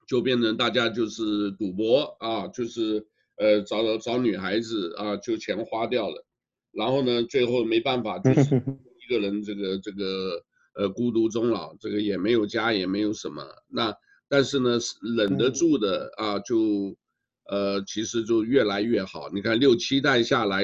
[0.07, 3.05] 就变成大家就是赌博啊，就是
[3.37, 6.25] 呃找找女孩子啊就钱花掉了。
[6.71, 8.41] 然后呢，最后没办法，就是
[9.05, 13.45] 一个人这个这个呃孤独终老，这个也没有家，也没有什么。
[13.67, 13.95] 那
[14.29, 14.79] 但是呢，
[15.17, 16.95] 忍得住的啊，就
[17.49, 19.29] 呃其实就越来越好。
[19.33, 20.63] 你看六七代下来，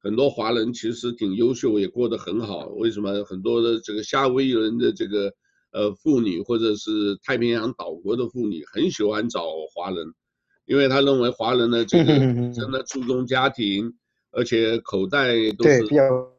[0.00, 2.66] 很多华人其实挺优秀，也过得很好。
[2.68, 5.32] 为什么很多的这个夏威夷人的这个
[5.72, 10.06] 呃妇女，或者是太平洋岛国的妇女，很喜欢找华人，
[10.66, 12.14] 因为他认为华人呢这个
[12.52, 13.94] 真的注重家庭。
[14.36, 15.82] 而且口袋都是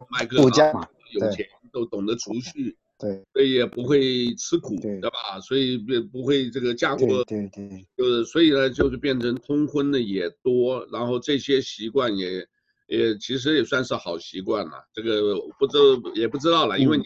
[0.09, 0.43] 麦克
[0.73, 2.75] 啊，有钱都懂得储蓄，
[3.05, 5.39] 对，所以也不会吃苦，对吧？
[5.41, 12.47] 所以也不会这个嫁过，对对，就是所以呢，就是变成通婚的也多，然后这些习惯也
[12.87, 14.73] 也其实也算是好习惯了。
[14.93, 15.77] 这个不知
[16.15, 17.03] 也不知道了，因为你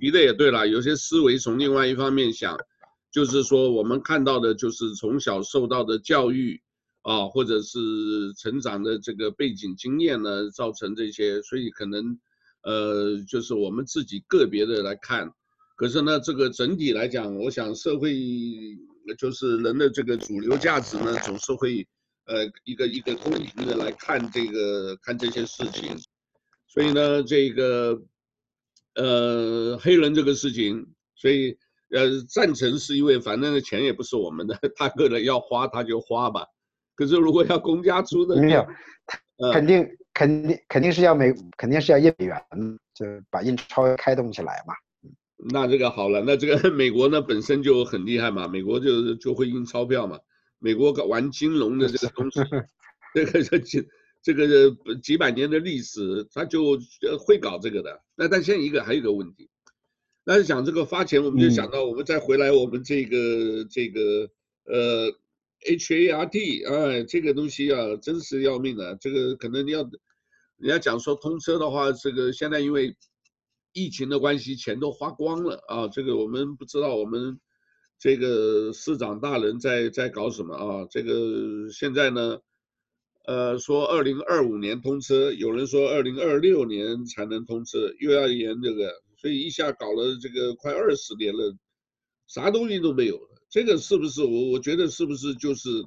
[0.00, 2.56] 提的也对了，有些思维从另外一方面想，
[3.12, 6.60] 就是说我们看到的就是从小受到的教育。
[7.06, 7.78] 啊，或者是
[8.38, 12.18] 成长的这个背景经验呢，造成这些，所以可能，
[12.64, 15.30] 呃，就是我们自己个别的来看，
[15.76, 18.14] 可是呢，这个整体来讲，我想社会
[19.18, 21.86] 就是人的这个主流价值呢，总是会，
[22.26, 25.94] 呃，一个一个公平的来看这个看这些事情，
[26.66, 28.00] 所以呢，这个，
[28.94, 31.56] 呃，黑人这个事情，所以
[31.90, 36.46] 呃，赞成是因为反正钱也不是我们的，他个人要花他就花吧。
[36.96, 38.66] 可是如果要公家出的，没有，
[39.52, 42.40] 肯定肯定肯定是要美，肯定是要印美元，
[42.94, 44.72] 就把印钞开动起来嘛。
[45.50, 50.18] 那这个好了，那这个美国呢本身就很厉害嘛，美国就就会印钞票嘛。
[50.60, 52.40] 美国搞玩金融的这个东西，
[53.12, 53.86] 这个这几
[54.22, 56.78] 这个几百年的历史，他就
[57.18, 58.00] 会搞这个的。
[58.14, 59.50] 那但现在一个还有一个问题，
[60.24, 63.16] 那是讲这个发钱，我们就想到我们再回来我们这个、
[63.62, 64.30] 嗯、这个
[64.64, 65.12] 呃。
[65.66, 68.94] H A R D，哎，这个东西啊，真是要命的。
[69.00, 69.80] 这个可能你要，
[70.58, 72.94] 人家讲说通车的话，这个现在因为
[73.72, 75.88] 疫情的关系，钱都花光了啊。
[75.88, 77.40] 这个我们不知道，我们
[77.98, 80.86] 这个市长大人在在搞什么啊？
[80.90, 82.38] 这个现在呢，
[83.24, 91.56] 呃，说二零二五年通车，有人说二零二六年才能通车，又要延这个，所以一下搞了这个快二十年了，
[92.26, 93.18] 啥东西都没有。
[93.54, 94.50] 这个是不是我？
[94.50, 95.86] 我觉得是不是就是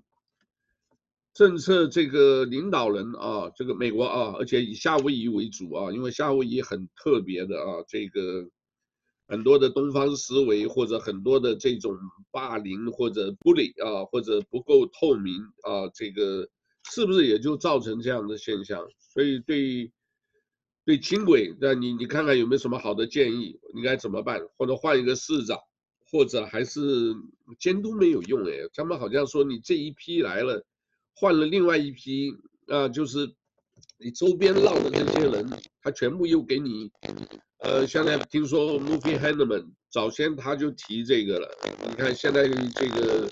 [1.34, 3.52] 政策这个领导人啊？
[3.58, 8.50] 这个美国啊，而且以夏威夷为主啊，因为夏威夷很特别的啊，这个
[9.28, 11.94] 很多的东方思维或者很多的这种
[12.32, 16.48] 霸凌或者 bully 啊，或者不够透明啊，这个
[16.90, 18.82] 是不是也就造成这样的现象？
[19.14, 19.92] 所以对
[20.86, 23.60] 对轻轨，那你你看看有没有什么好的建议？
[23.74, 24.40] 应该怎么办？
[24.56, 25.60] 或者换一个市长？
[26.10, 27.14] 或者还是
[27.60, 30.66] 监督没有用哎，他们好像说你这一批来了，
[31.16, 32.32] 换了另外一批
[32.68, 33.34] 啊，就是
[33.98, 35.50] 你周边绕的那些人，
[35.82, 36.90] 他全部又给你，
[37.60, 41.50] 呃，现在听说 Movie Hannemann 早先他就提这个了，
[41.90, 43.30] 你看现在这个，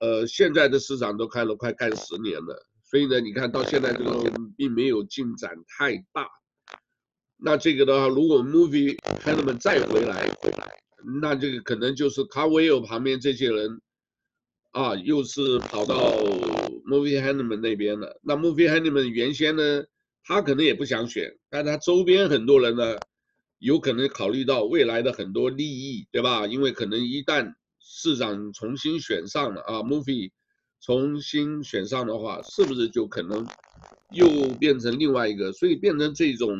[0.00, 6.26] 呃，现在的市场都开了快干十年了，所以呢，你看到现在这个并没有进展太大，
[7.36, 10.78] 那这个的话，如果 Movie Hannemann 再回来，回来。
[11.22, 13.80] 那这个可能就是卡维尔旁边这些人，
[14.70, 15.96] 啊，又是跑到
[16.86, 18.20] Movie Hanneman 那边了。
[18.22, 19.84] 那 Movie Hannemann 原先呢，
[20.24, 22.96] 他可能也不想选，但他周边很多人呢，
[23.58, 26.46] 有可能考虑到未来的很多利益，对吧？
[26.46, 30.30] 因为可能一旦市长重新选上了啊，Movie
[30.80, 33.46] 重新选上的话，是不是就可能
[34.10, 35.52] 又变成另外一个？
[35.52, 36.56] 所以变成这种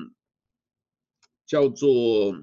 [1.46, 2.34] 叫做。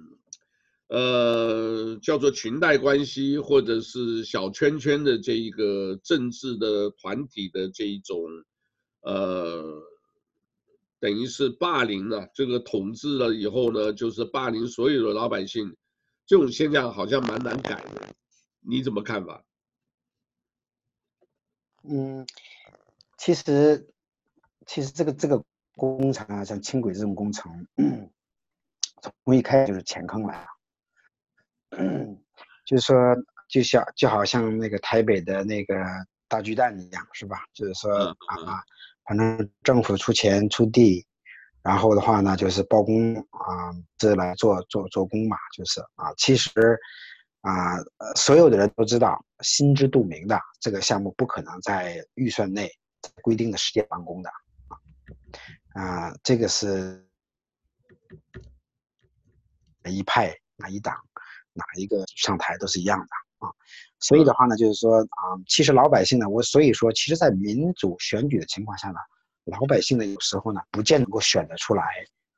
[0.90, 8.20] 呃，叫做裙带关系，或者是小圈圈的这一个政治的团体的这一种，
[9.02, 9.84] 呃，
[11.00, 15.78] 等于是霸凌了，这个统治了以后呢，就是霸凌所有的老百姓，
[16.26, 18.10] 这种现象好像蛮难改的，
[18.62, 19.46] 你怎么看法？
[21.84, 22.26] 嗯，
[23.18, 23.88] 其实，
[24.66, 25.44] 其实这个这个
[25.76, 27.68] 工程啊，像轻轨这种工程。
[29.24, 30.48] 从一开始就是钱坑来了。
[32.66, 32.96] 就是说，
[33.48, 35.76] 就像就好像那个台北的那个
[36.28, 37.40] 大巨蛋一样，是吧？
[37.54, 37.92] 就是说
[38.28, 38.62] 啊，
[39.06, 41.06] 反正政府出钱出地，
[41.64, 46.52] 然后的话呢，就是包工啊，这来做做做工嘛，就是啊，其实
[47.42, 47.78] 啊，
[48.16, 52.70] 所有的人都知道，心知肚明的，这个项目不可能在预算内
[53.24, 54.30] 规定的时间完工的
[55.74, 57.04] 啊，啊，这个是
[59.86, 60.96] 一派哪一党。
[61.60, 63.52] 哪一个上台都是一样的啊，
[64.00, 64.24] 所以。
[64.24, 69.00] 的话呢，就是说啊，其实老百姓呢，我所以说，其实，在民主选举的情况下呢，
[69.46, 71.84] 老百姓呢，有时候呢，不见能够选得出来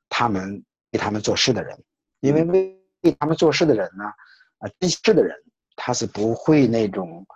[0.08, 1.82] 他们为他们做事的人，
[2.20, 4.04] 因为为为他们做事的人呢，
[4.58, 5.36] 啊，真事的人，
[5.76, 7.26] 他是不会那种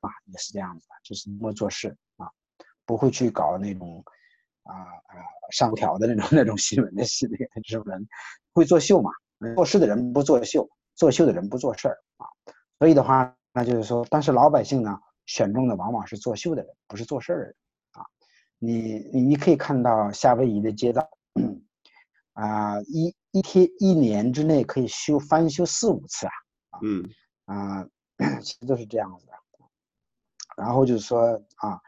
[0.00, 2.26] 啊，也是这样子的，就是默默做事啊，
[2.84, 4.02] 不会去搞那种
[4.62, 5.14] 啊啊
[5.50, 8.08] 上条的那种 那种新闻的系列这种人，
[8.52, 9.10] 会作秀嘛。
[9.54, 12.26] 做事的人不作秀，作秀的人不做事儿啊，
[12.78, 17.54] 所以的话，那就是说，但是老百姓呢，选中的往往是作秀的人，不是做事儿的人
[17.92, 18.04] 啊。
[18.58, 21.08] 你你你可以看到夏威夷的街道，
[22.32, 26.32] 啊，一一天一年之内可以修翻修四五次啊，
[26.82, 27.04] 嗯
[27.44, 27.86] 啊，
[28.42, 29.32] 其实都是这样子的。
[30.56, 31.78] 然后就是说啊，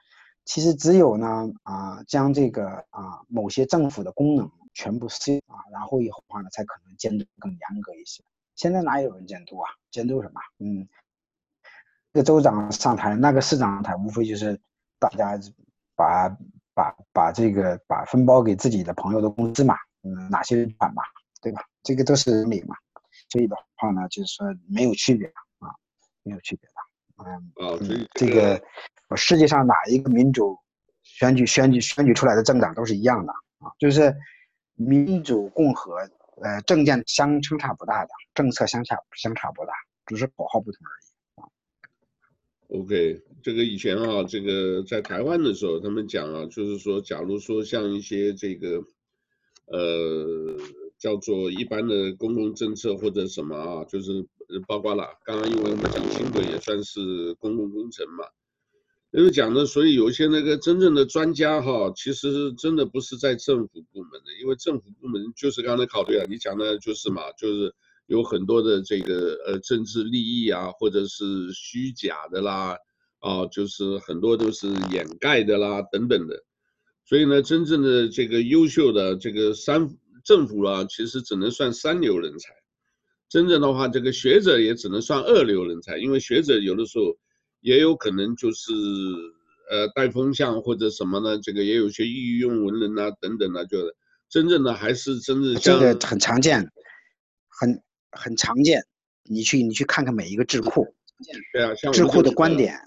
[0.44, 4.50] 其实只有呢啊，将这个啊某些政府的功能。
[4.78, 8.22] 全部私啊，然后以后的话呢，才可能监督更严格一些。
[8.54, 9.68] 现在哪有人监督啊？
[9.90, 10.40] 监督什么？
[10.60, 10.88] 嗯，
[12.12, 14.56] 这个州长上台，那个市长上台，无非就是
[15.00, 15.36] 大家
[15.96, 16.28] 把
[16.74, 19.74] 把把这个把分包给自己的朋友的工资嘛，
[20.04, 21.02] 嗯，哪些人管嘛，
[21.42, 21.60] 对吧？
[21.82, 22.76] 这个都是理嘛。
[23.30, 25.26] 所以的话呢，就是说没有区别
[25.58, 25.74] 啊，
[26.22, 27.24] 没有区别的。
[27.24, 28.62] 嗯，哦，这个
[29.08, 30.56] 我世界上哪一个民主
[31.02, 34.14] 选举选举选举出来的政党都是一样的啊，就是。
[34.78, 35.96] 民主共和，
[36.40, 39.72] 呃，政见相相差不大的，政策相差相差不大，
[40.06, 41.06] 只是口号不同而已
[41.42, 41.50] 啊。
[42.68, 48.84] OK，这个以前啊，这个在台湾的时候，他们讲啊，就是说，假如说像一些这个，
[49.66, 50.56] 呃，
[50.96, 54.24] 叫做一般的公共政策或者什么啊，就是
[54.68, 58.24] 包括了，刚刚因为我们讲轻轨也算是公共工程嘛。
[59.10, 67.74] 因为讲的，所以有一些那个真正的专家哈，其实真的不是在政府部门的，因为政府部门就是刚才考虑了，你讲的就是嘛，就是
[68.06, 72.76] 有很多的这个呃政治利益啊，或者是虚假的啦，
[73.20, 76.44] 啊，就是很多都是掩盖的啦等等的，
[77.06, 79.88] 所以呢，真正的这个优秀的这个三
[80.22, 82.52] 政府啊，其实只能算三流人才，
[83.30, 87.16] 真正的话，这个学者也只能算二流人才，因为学者有的时候。
[87.60, 88.72] 也有可能就是
[89.70, 91.38] 呃带风向或者什么呢？
[91.42, 93.78] 这个也有些御用文人呐等等的，就
[94.28, 96.70] 真正的还是真正这个很常见，
[97.48, 97.82] 很
[98.12, 98.82] 很常见。
[99.24, 100.86] 你去你去看看每一个智库，
[101.52, 102.78] 对啊，像智库的观点，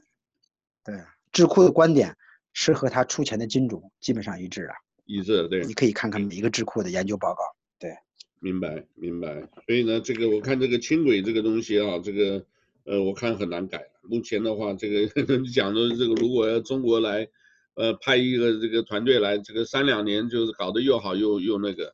[0.84, 0.96] 对，
[1.32, 2.16] 智库的观点
[2.54, 4.74] 是和他出钱的金主基本上一致的，
[5.06, 5.62] 一致对。
[5.66, 7.44] 你可以看看每一个智库的研究报告，
[7.78, 7.92] 对。
[8.40, 9.48] 明白明白。
[9.68, 12.46] 所以呢，这个我看这个轻轨这个东西啊，这个。
[12.86, 13.88] 呃，我看很难改。
[14.04, 15.02] 目前的话，这个
[15.38, 17.28] 你讲的这个，如果要中国来，
[17.76, 21.94] 呃，派一个这个团队来，这个三两年就是搞得又好又又那个。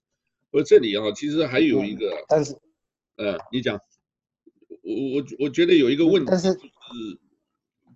[0.50, 2.54] 不过这里啊，其实还有一个，但是，
[3.18, 3.78] 呃，你讲，
[4.82, 6.60] 我我我觉得有一个问题，但是，是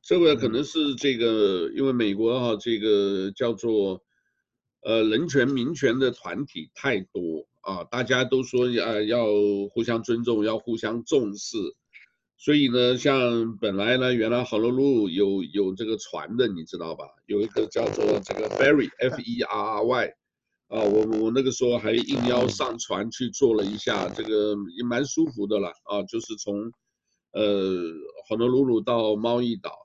[0.03, 4.03] 这个可能是这个，因为美国哈，这个叫做，
[4.81, 9.25] 呃，人权民权的团体太多啊，大家都说要要
[9.71, 11.55] 互相尊重，要互相重视。
[12.43, 17.05] 所以呢，像本来呢，原来 Honolulu 有有这个船的，你知道吧？
[17.27, 20.07] 有一个叫做这个 ferry F E R R Y，
[20.69, 26.71] 啊，我我那个时候还应邀上船去坐了一下，这个也蛮舒服的了啊，就是从
[27.33, 27.43] 呃
[28.27, 29.77] Honolulu 到猫屿岛，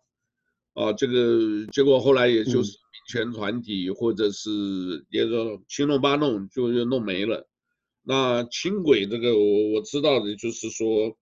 [0.72, 7.46] 啊，这个结果后来也就是民权团体或者是也说七弄八弄就就弄没了。
[8.02, 11.14] 那轻轨这个我我知道的就是说。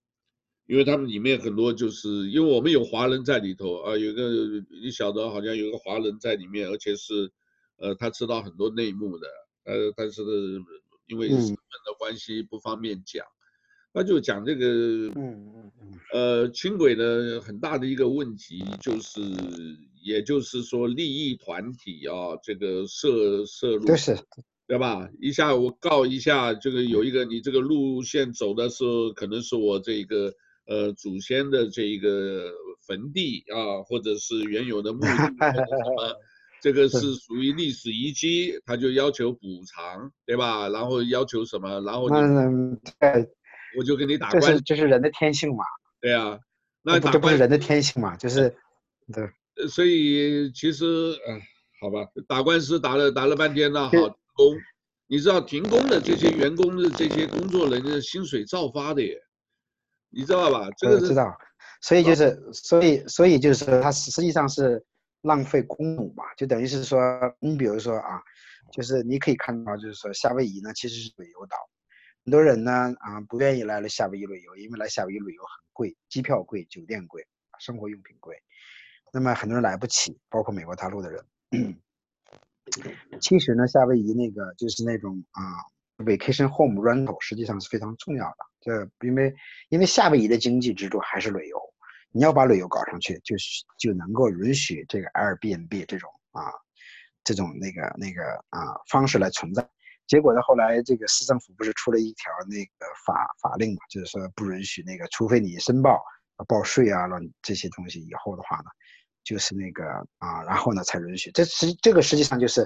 [0.67, 4.31] 因为他们里面很多就是因为我们有华人在里头啊，有个
[4.83, 7.31] 你晓得好像有个华人在里面，而且是，
[7.77, 9.27] 呃，他知道很多内幕的，
[9.65, 10.65] 呃，但是呢
[11.07, 13.27] 因为身份的关系不方便讲，
[13.93, 14.67] 那就讲这个，
[15.15, 19.21] 嗯嗯嗯，呃，轻轨的很大的一个问题就是，
[20.03, 24.17] 也就是说利益团体啊，这个涉涉入，就是，
[24.67, 25.11] 对吧？
[25.21, 30.33] 一下我告一下，这个有一个你这个路线走的时候，可能是我这个。
[30.67, 32.51] 呃，祖先的这一个
[32.87, 35.07] 坟地啊，或者是原有的墓地，
[36.63, 40.69] 这个是属于历史遗迹，他就要求补偿，对吧？
[40.71, 41.81] 然后要求什么？
[41.83, 43.29] 然后嗯，对，
[43.77, 44.49] 我就跟你打官司。
[44.49, 45.65] 这是这是人的天性嘛？
[46.01, 46.39] 对啊，
[46.83, 48.17] 那这不是人的天性嘛？
[48.17, 48.57] 就是，
[49.13, 49.29] 对。
[49.69, 50.85] 所以其实，
[51.29, 51.41] 嗯，
[51.81, 54.01] 好吧，打官司打了打了半天了，好，停
[54.35, 54.57] 工。
[55.07, 59.21] 你知道停工的这些员工的这些工作人员的薪水照发的耶，
[60.15, 60.69] 你知道吧？
[60.79, 61.37] 这个知道。
[61.81, 64.83] 所以就是，所以所以就是说，它实际上是
[65.23, 66.99] 浪费公帑嘛，就等于是说，
[67.41, 68.23] 你比如说啊，
[68.73, 71.57] 就是你可以看到，就是说夏威夷呢其实是旅游岛，
[72.25, 77.27] 很多人呢啊不愿意来了夏威夷旅游，因为来夏威夷旅游很贵，机票贵，酒店贵，
[77.59, 78.35] 生活用品贵，
[79.13, 81.25] 那么很多人来不起，包括美国大陆的人。
[83.21, 85.43] 其实呢，夏威夷那个就是那种啊
[86.05, 89.35] ，vacation home rental 实际上是非常重要的，这因为
[89.71, 91.59] 因为夏威夷的经济支柱还是旅游。
[92.17, 93.35] 你要把旅游搞上去，就
[93.77, 96.47] 就能够允许这个 Airbnb 这种啊，
[97.25, 99.69] 这种那个那个啊方式来存在。
[100.07, 106.01] 结果呢，后来这个市政府不是出了一条那个法法令嘛，就是说不允许那个，除非你申报
[106.47, 108.71] 报税啊，乱这些东西以后的话呢，
[109.25, 109.85] 就是那个
[110.19, 111.33] 啊，然后呢才允许。
[111.33, 112.65] 这实这个实际上就是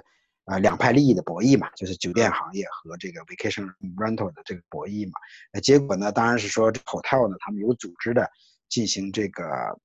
[0.49, 5.13] 呃两派利益的博弈嘛，就是酒店行业和这个 vacation rental 的这个博弈嘛。
[5.53, 8.29] 呃，结果呢，当然是说 hotel 呢，他们有组织的。
[8.71, 9.45] 进行这个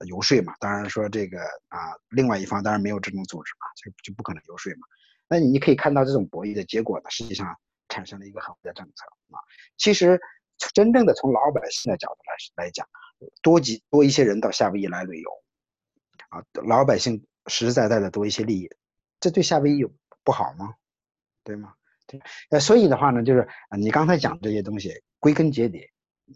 [0.10, 1.40] 游说嘛，当然说这个
[1.70, 4.80] 啊，另外一方当然没有这种组织嘛，就就不可能游说嘛。
[5.30, 7.56] 那你可以看到这种博弈的结果呢，实际上
[7.88, 9.40] 产生了一个很坏的政策啊。
[9.78, 10.20] 其实
[10.74, 12.86] 真正的从老百姓的角度来来讲，
[13.42, 15.30] 多几多一些人到夏威夷来旅游，
[16.28, 18.70] 啊，老百姓实实在在的多一些利益，
[19.22, 19.90] 这对夏威夷有
[20.24, 20.74] 不好吗？
[21.44, 21.74] 对吗？
[22.08, 22.22] 对。
[22.50, 23.48] 呃，所以的话呢，就是
[23.78, 25.88] 你刚才讲这些东西，归根结底，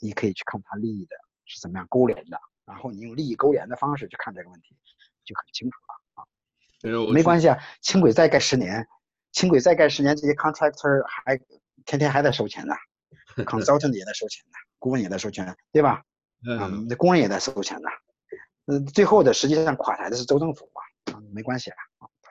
[0.01, 1.15] 你可以去看它利益的。
[1.49, 2.37] 是怎么样勾连的？
[2.65, 4.75] 然后你用利益勾连的方式去看这个问题，
[5.23, 7.13] 就很清楚了啊。
[7.13, 8.85] 没关系啊，轻轨再盖十年，
[9.31, 11.37] 轻轨再盖十年，这些 contractor 还
[11.85, 12.75] 天天还在收钱呢，
[13.47, 16.03] consultant 也在收钱呢，顾问也在收钱，对吧？
[16.45, 17.87] 嗯，那工人也在收钱呢。
[18.65, 21.77] 嗯，最后的实际上垮台的是州政府嘛，啊，没关系啊。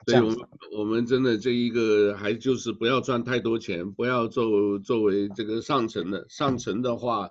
[0.05, 0.37] 所以我们
[0.77, 7.29] 我们真的这一个还就是不要赚太多钱，不要作作为这个上层的，上层的话。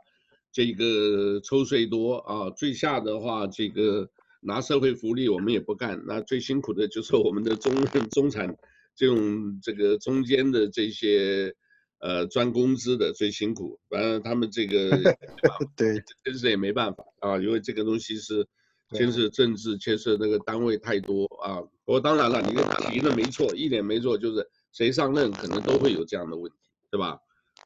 [0.52, 4.08] 这个抽税多啊，最下的话，这个
[4.40, 7.74] 拿社会福利我们也不干，那最辛苦的就是我们的中
[8.08, 8.56] 中产，
[8.94, 11.54] 这种这个中间的这些
[11.98, 14.88] 呃赚工资的最辛苦，反正他们这个
[15.76, 18.46] 对，真是也没办法啊，因为这个东西是
[18.90, 21.60] 牵涉政治，牵涉那个单位太多啊。
[21.84, 22.54] 不过当然了，你
[22.90, 26.58] 提的没错，一点没错，就是谁上任可能都会有这样的问题，
[26.90, 27.18] 对吧？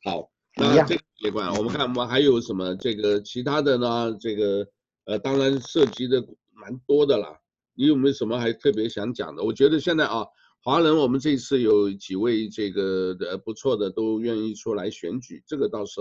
[0.04, 0.30] 好。
[0.56, 4.16] 那这个阶段，我们看我们还有什么这个其他的呢？
[4.18, 4.66] 这个
[5.04, 6.20] 呃，当然涉及的
[6.52, 7.38] 蛮多的啦。
[7.74, 9.44] 你有没有什么还特别想讲的？
[9.44, 10.26] 我觉得现在啊，
[10.60, 16.00] 华人我们这次有几位这个呃不错的都愿意出来选举，这个倒是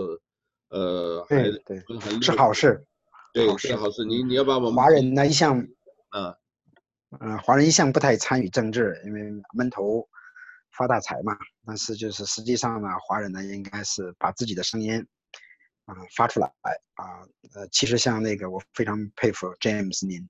[0.70, 2.84] 呃还对对是好事，
[3.32, 4.04] 对是好事。
[4.04, 6.34] 你你要把我们华人呢一向嗯
[7.20, 9.20] 嗯华人一向不太参与政治，因为
[9.54, 10.08] 闷头。
[10.78, 15.04] 发大财嘛，但是就是实际上呢，华人呢应该是把自己的声音
[15.84, 16.46] 啊、呃、发出来
[16.94, 17.04] 啊，
[17.54, 20.26] 呃，其实像那个我非常佩服 James 您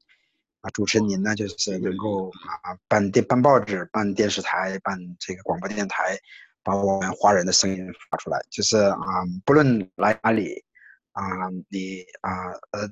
[0.63, 6.19] 啊，主持人您呢就是能够啊办电办报纸、办电视台、办这个广播电台，
[6.65, 8.97] 把我们华人的声音发出来，就是啊，
[9.45, 10.65] 不论来哪里
[11.13, 11.23] 啊，
[11.69, 12.89] 你啊呃，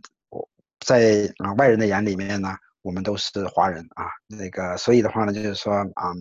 [0.80, 6.12] 在啊外人的眼里面呢，我们都是华人啊，那个所以的话呢，就是说啊。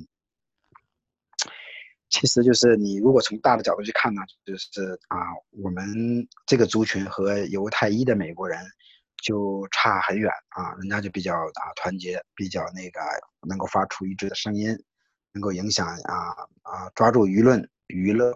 [2.10, 5.18] 其实就是你如果从大的角度去看呢，就是啊，
[5.62, 8.58] 我们这个族群和犹太裔的美国人
[9.22, 13.02] 就差很远啊，人家就比较啊团结，比较那个
[13.46, 14.70] 能够发出一致的声音，
[15.34, 16.16] 能够影响啊
[16.62, 18.32] 啊抓住舆论娱乐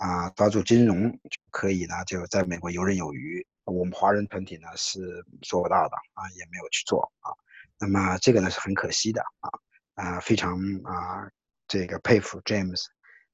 [0.00, 3.46] 啊抓住金融就可以呢，就在美国游刃有余。
[3.64, 4.98] 我们华人团体呢是
[5.42, 7.30] 做不到的啊，也没有去做啊。
[7.78, 9.48] 那么这个呢是很可惜的啊
[9.94, 11.30] 啊，非常啊。
[11.68, 12.82] 这个佩服 James，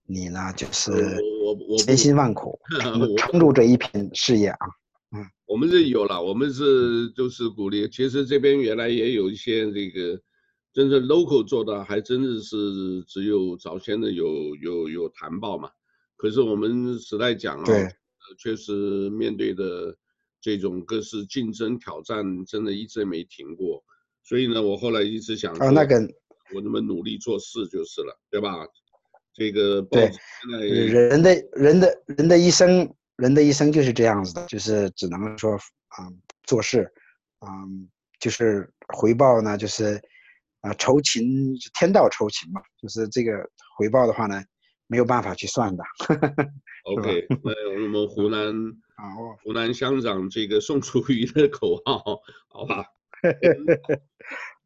[0.03, 1.17] 你呢就是
[1.79, 2.61] 千辛万苦
[3.17, 4.67] 撑住这一片事业啊。
[5.13, 7.89] 嗯，我们是有了，我们是就是鼓励。
[7.89, 10.21] 其实这边原来也有一些这个
[10.75, 15.71] 真正 local 做的，还真的是只有早先的有有有谈报嘛。
[16.17, 17.89] 可是我们实在讲啊，对，
[18.39, 19.97] 确实面对的
[20.41, 23.83] 这种各式竞争挑战，真的一直没停过。
[24.25, 26.01] 所以呢，我后来一直想啊，那个。
[26.55, 28.65] 我那么努力做事就是了，对吧？
[29.35, 30.09] 这个对，
[30.87, 36.89] 人的人的人的一生，人的一生就是这样子的，就是只能说啊、嗯，做事，
[37.41, 37.89] 嗯，
[38.21, 40.01] 就是回报呢，就是
[40.61, 43.33] 啊，酬勤天道酬勤嘛，就是这个
[43.77, 44.41] 回报的话呢，
[44.87, 45.85] 没有办法去算的。
[46.85, 48.55] OK，那我们湖南
[48.97, 49.11] 啊，
[49.43, 52.03] 湖南乡长这个宋楚瑜的口号，
[52.49, 52.85] 好吧？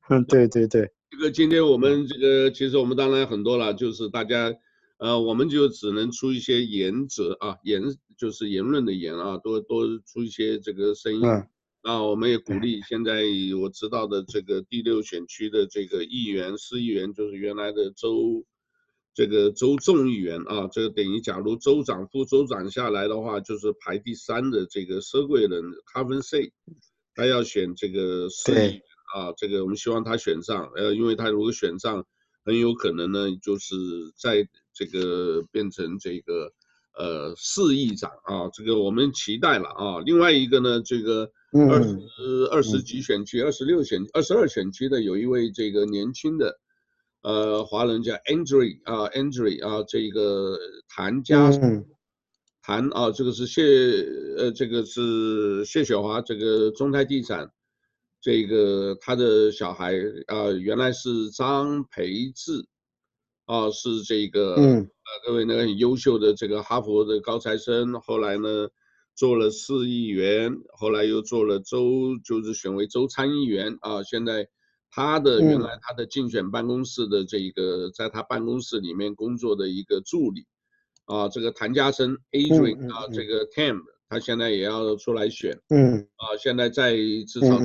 [0.08, 0.90] 嗯，对对对。
[1.10, 4.54] 这个今天我们这个其实我们当然很多了，就是大家
[4.98, 7.82] 呃，我们就只能出一些言者啊，言
[8.16, 11.26] 就是言论的言啊，多多出一些这个声音。
[11.26, 11.46] 嗯
[11.82, 13.22] 那我们也鼓励现在
[13.58, 18.44] 我知道的这个第六选区的这个议员、市议员，就是原来的州
[19.20, 25.62] 这个州众议员啊，这个等于假如州长、副州长下来的话，就是排第三的这个佘贵仁
[25.92, 26.52] Kevin Say，
[27.14, 28.82] 他要选这个市议员
[29.14, 32.06] 啊，这个我们希望他选上，呃，因为他如果选上，
[32.46, 33.76] 很有可能呢，就是
[34.16, 36.50] 在这个变成这个
[36.96, 40.00] 呃市议长啊，这个我们期待了啊。
[40.00, 41.30] 另外一个呢，这个。
[41.52, 46.60] 二十二十几选区，二十六选二十二选区的有一位这个年轻的，
[47.22, 50.58] 呃，华人叫 Andrew 啊，Andrew 啊，这个
[50.88, 51.50] 谭家，
[52.62, 53.62] 谭啊，这个是谢，
[54.36, 57.50] 呃，这个是谢雪华，这个中泰地产，
[58.20, 59.94] 这个他的小孩
[60.26, 62.64] 啊，原来是张培智，
[63.46, 64.86] 啊，是这个，呃，
[65.26, 68.68] 各位那个很优秀的这个哈佛的高材生，后来呢。
[69.16, 74.02] 做了市议员，后来又做了州，就是选为州参议员啊。
[74.02, 74.48] 现在
[74.90, 80.46] 他的原来他的竞选办公室的这个，在他办公室里面工作的一个助理
[81.04, 86.96] 啊，这个谭家生 Adrian 啊，这个 Tam 他现在也要出来选，嗯啊，现在在
[87.28, 87.58] 至少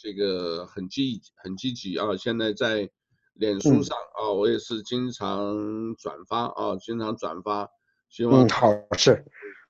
[0.00, 2.16] 这个很积很积极啊。
[2.16, 2.90] 现在在
[3.34, 7.68] 脸书上啊，我也是经常转发啊，经常转发，
[8.08, 8.68] 希望好
[8.98, 9.24] 是，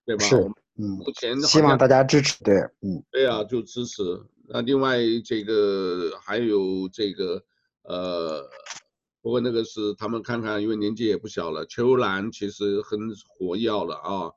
[0.07, 0.25] 对吧？
[0.25, 0.51] 是。
[0.79, 4.03] 嗯，目前希望大家支持，对，嗯，对啊，就支持。
[4.53, 7.43] 那另外这个还有这个，
[7.85, 8.47] 呃，
[9.23, 11.65] 不过那个是他们看看，因为年纪也不小了。
[11.65, 14.31] 秋兰其实很活跃了啊，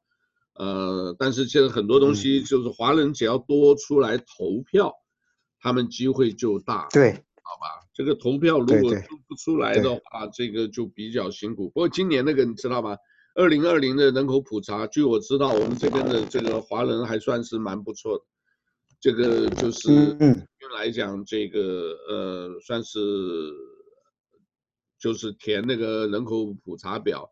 [0.53, 5.03] 呃，但是现在很多东西就是华人只要多出来投票，嗯、
[5.59, 6.87] 他们机会就大。
[6.93, 11.67] 对，好吧，这个投票如果出不出来的话，这个就比较辛苦。
[11.71, 12.95] 不过今年那个你知道吗？
[13.35, 18.23] 二零二零的人口普查，据我知道，我们这边的这个华人还算是蛮不错的。
[19.05, 22.99] 这个就是，嗯，来讲这个呃，算是
[24.99, 27.29] 就是填那个人口普查表，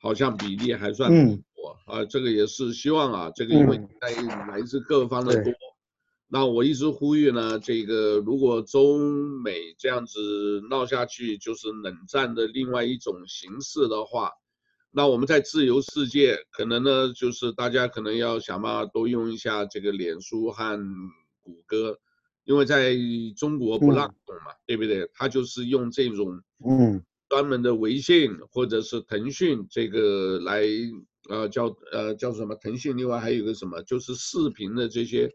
[0.00, 2.02] 好像比例还算不错啊。
[2.06, 4.14] 这个也是希望啊，这个因为在
[4.48, 5.52] 来自各方的多，
[6.26, 14.30] 那我一直呼吁呢，这个如果中美这样子闹下去，就是冷战的另外一种形式的话。
[14.96, 20.78] 那我们在自由世界，可能呢，就是大家可能要想办法多用一下这个脸书和
[21.42, 21.98] 谷歌，
[22.44, 22.94] 因为在
[23.36, 25.10] 中国不让用嘛，嗯、对不对？
[25.12, 30.62] 他就是用这种嗯专门的微信或者是腾讯这个来
[31.28, 35.28] 呃叫呃叫什么腾讯，另外还有一个什么就是视频的这些，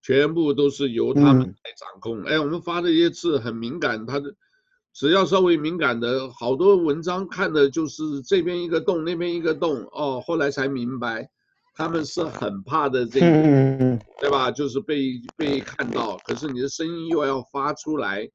[0.00, 2.22] 全部都是由他们来掌控。
[2.22, 4.34] 嗯、哎，我们发的一些字很敏感，他的。
[4.98, 10.20] 只要稍微敏感的，好多文章看的就是这边一个洞，那边一个洞哦。
[10.20, 11.30] 后来才明白，
[11.76, 13.26] 他们是很怕的这个，
[14.18, 14.50] 对吧？
[14.50, 18.28] 就是被被看到，可是你的声音又要发出来，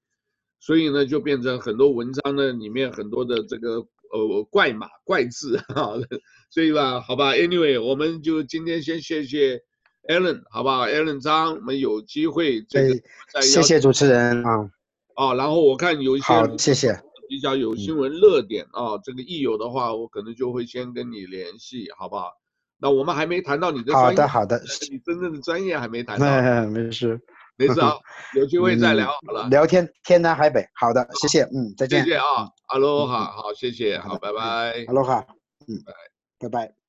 [0.62, 5.96] 所以呢，就变成很多文章呢里面很多的这个呃怪码怪字哈。
[6.50, 9.60] 所以吧，好吧，Anyway，我们就今天先谢谢
[10.08, 12.96] Alan，好不好？Alan 张，我们有机会这个
[13.34, 14.72] 再谢谢主持人啊。
[15.16, 17.00] 啊，然后我看有一些好，谢谢，
[17.30, 22.32] 比较有新闻热点啊，这个一有的话，我可能就会先跟你联系，好不好？
[22.80, 24.62] 那我们还没谈到你的专业，好的好的，
[24.92, 26.26] 你真正的专业还没谈到，
[26.70, 27.20] 没事
[27.56, 27.96] 没事啊，
[28.36, 29.48] 有机会再聊好了。
[29.50, 35.26] 聊天天南海北，好的，谢谢，嗯，再见，谢谢啊，哈喽哈，好，谢谢，好，拜拜，哈喽哈，
[35.68, 35.80] 嗯，
[36.40, 36.83] 拜拜。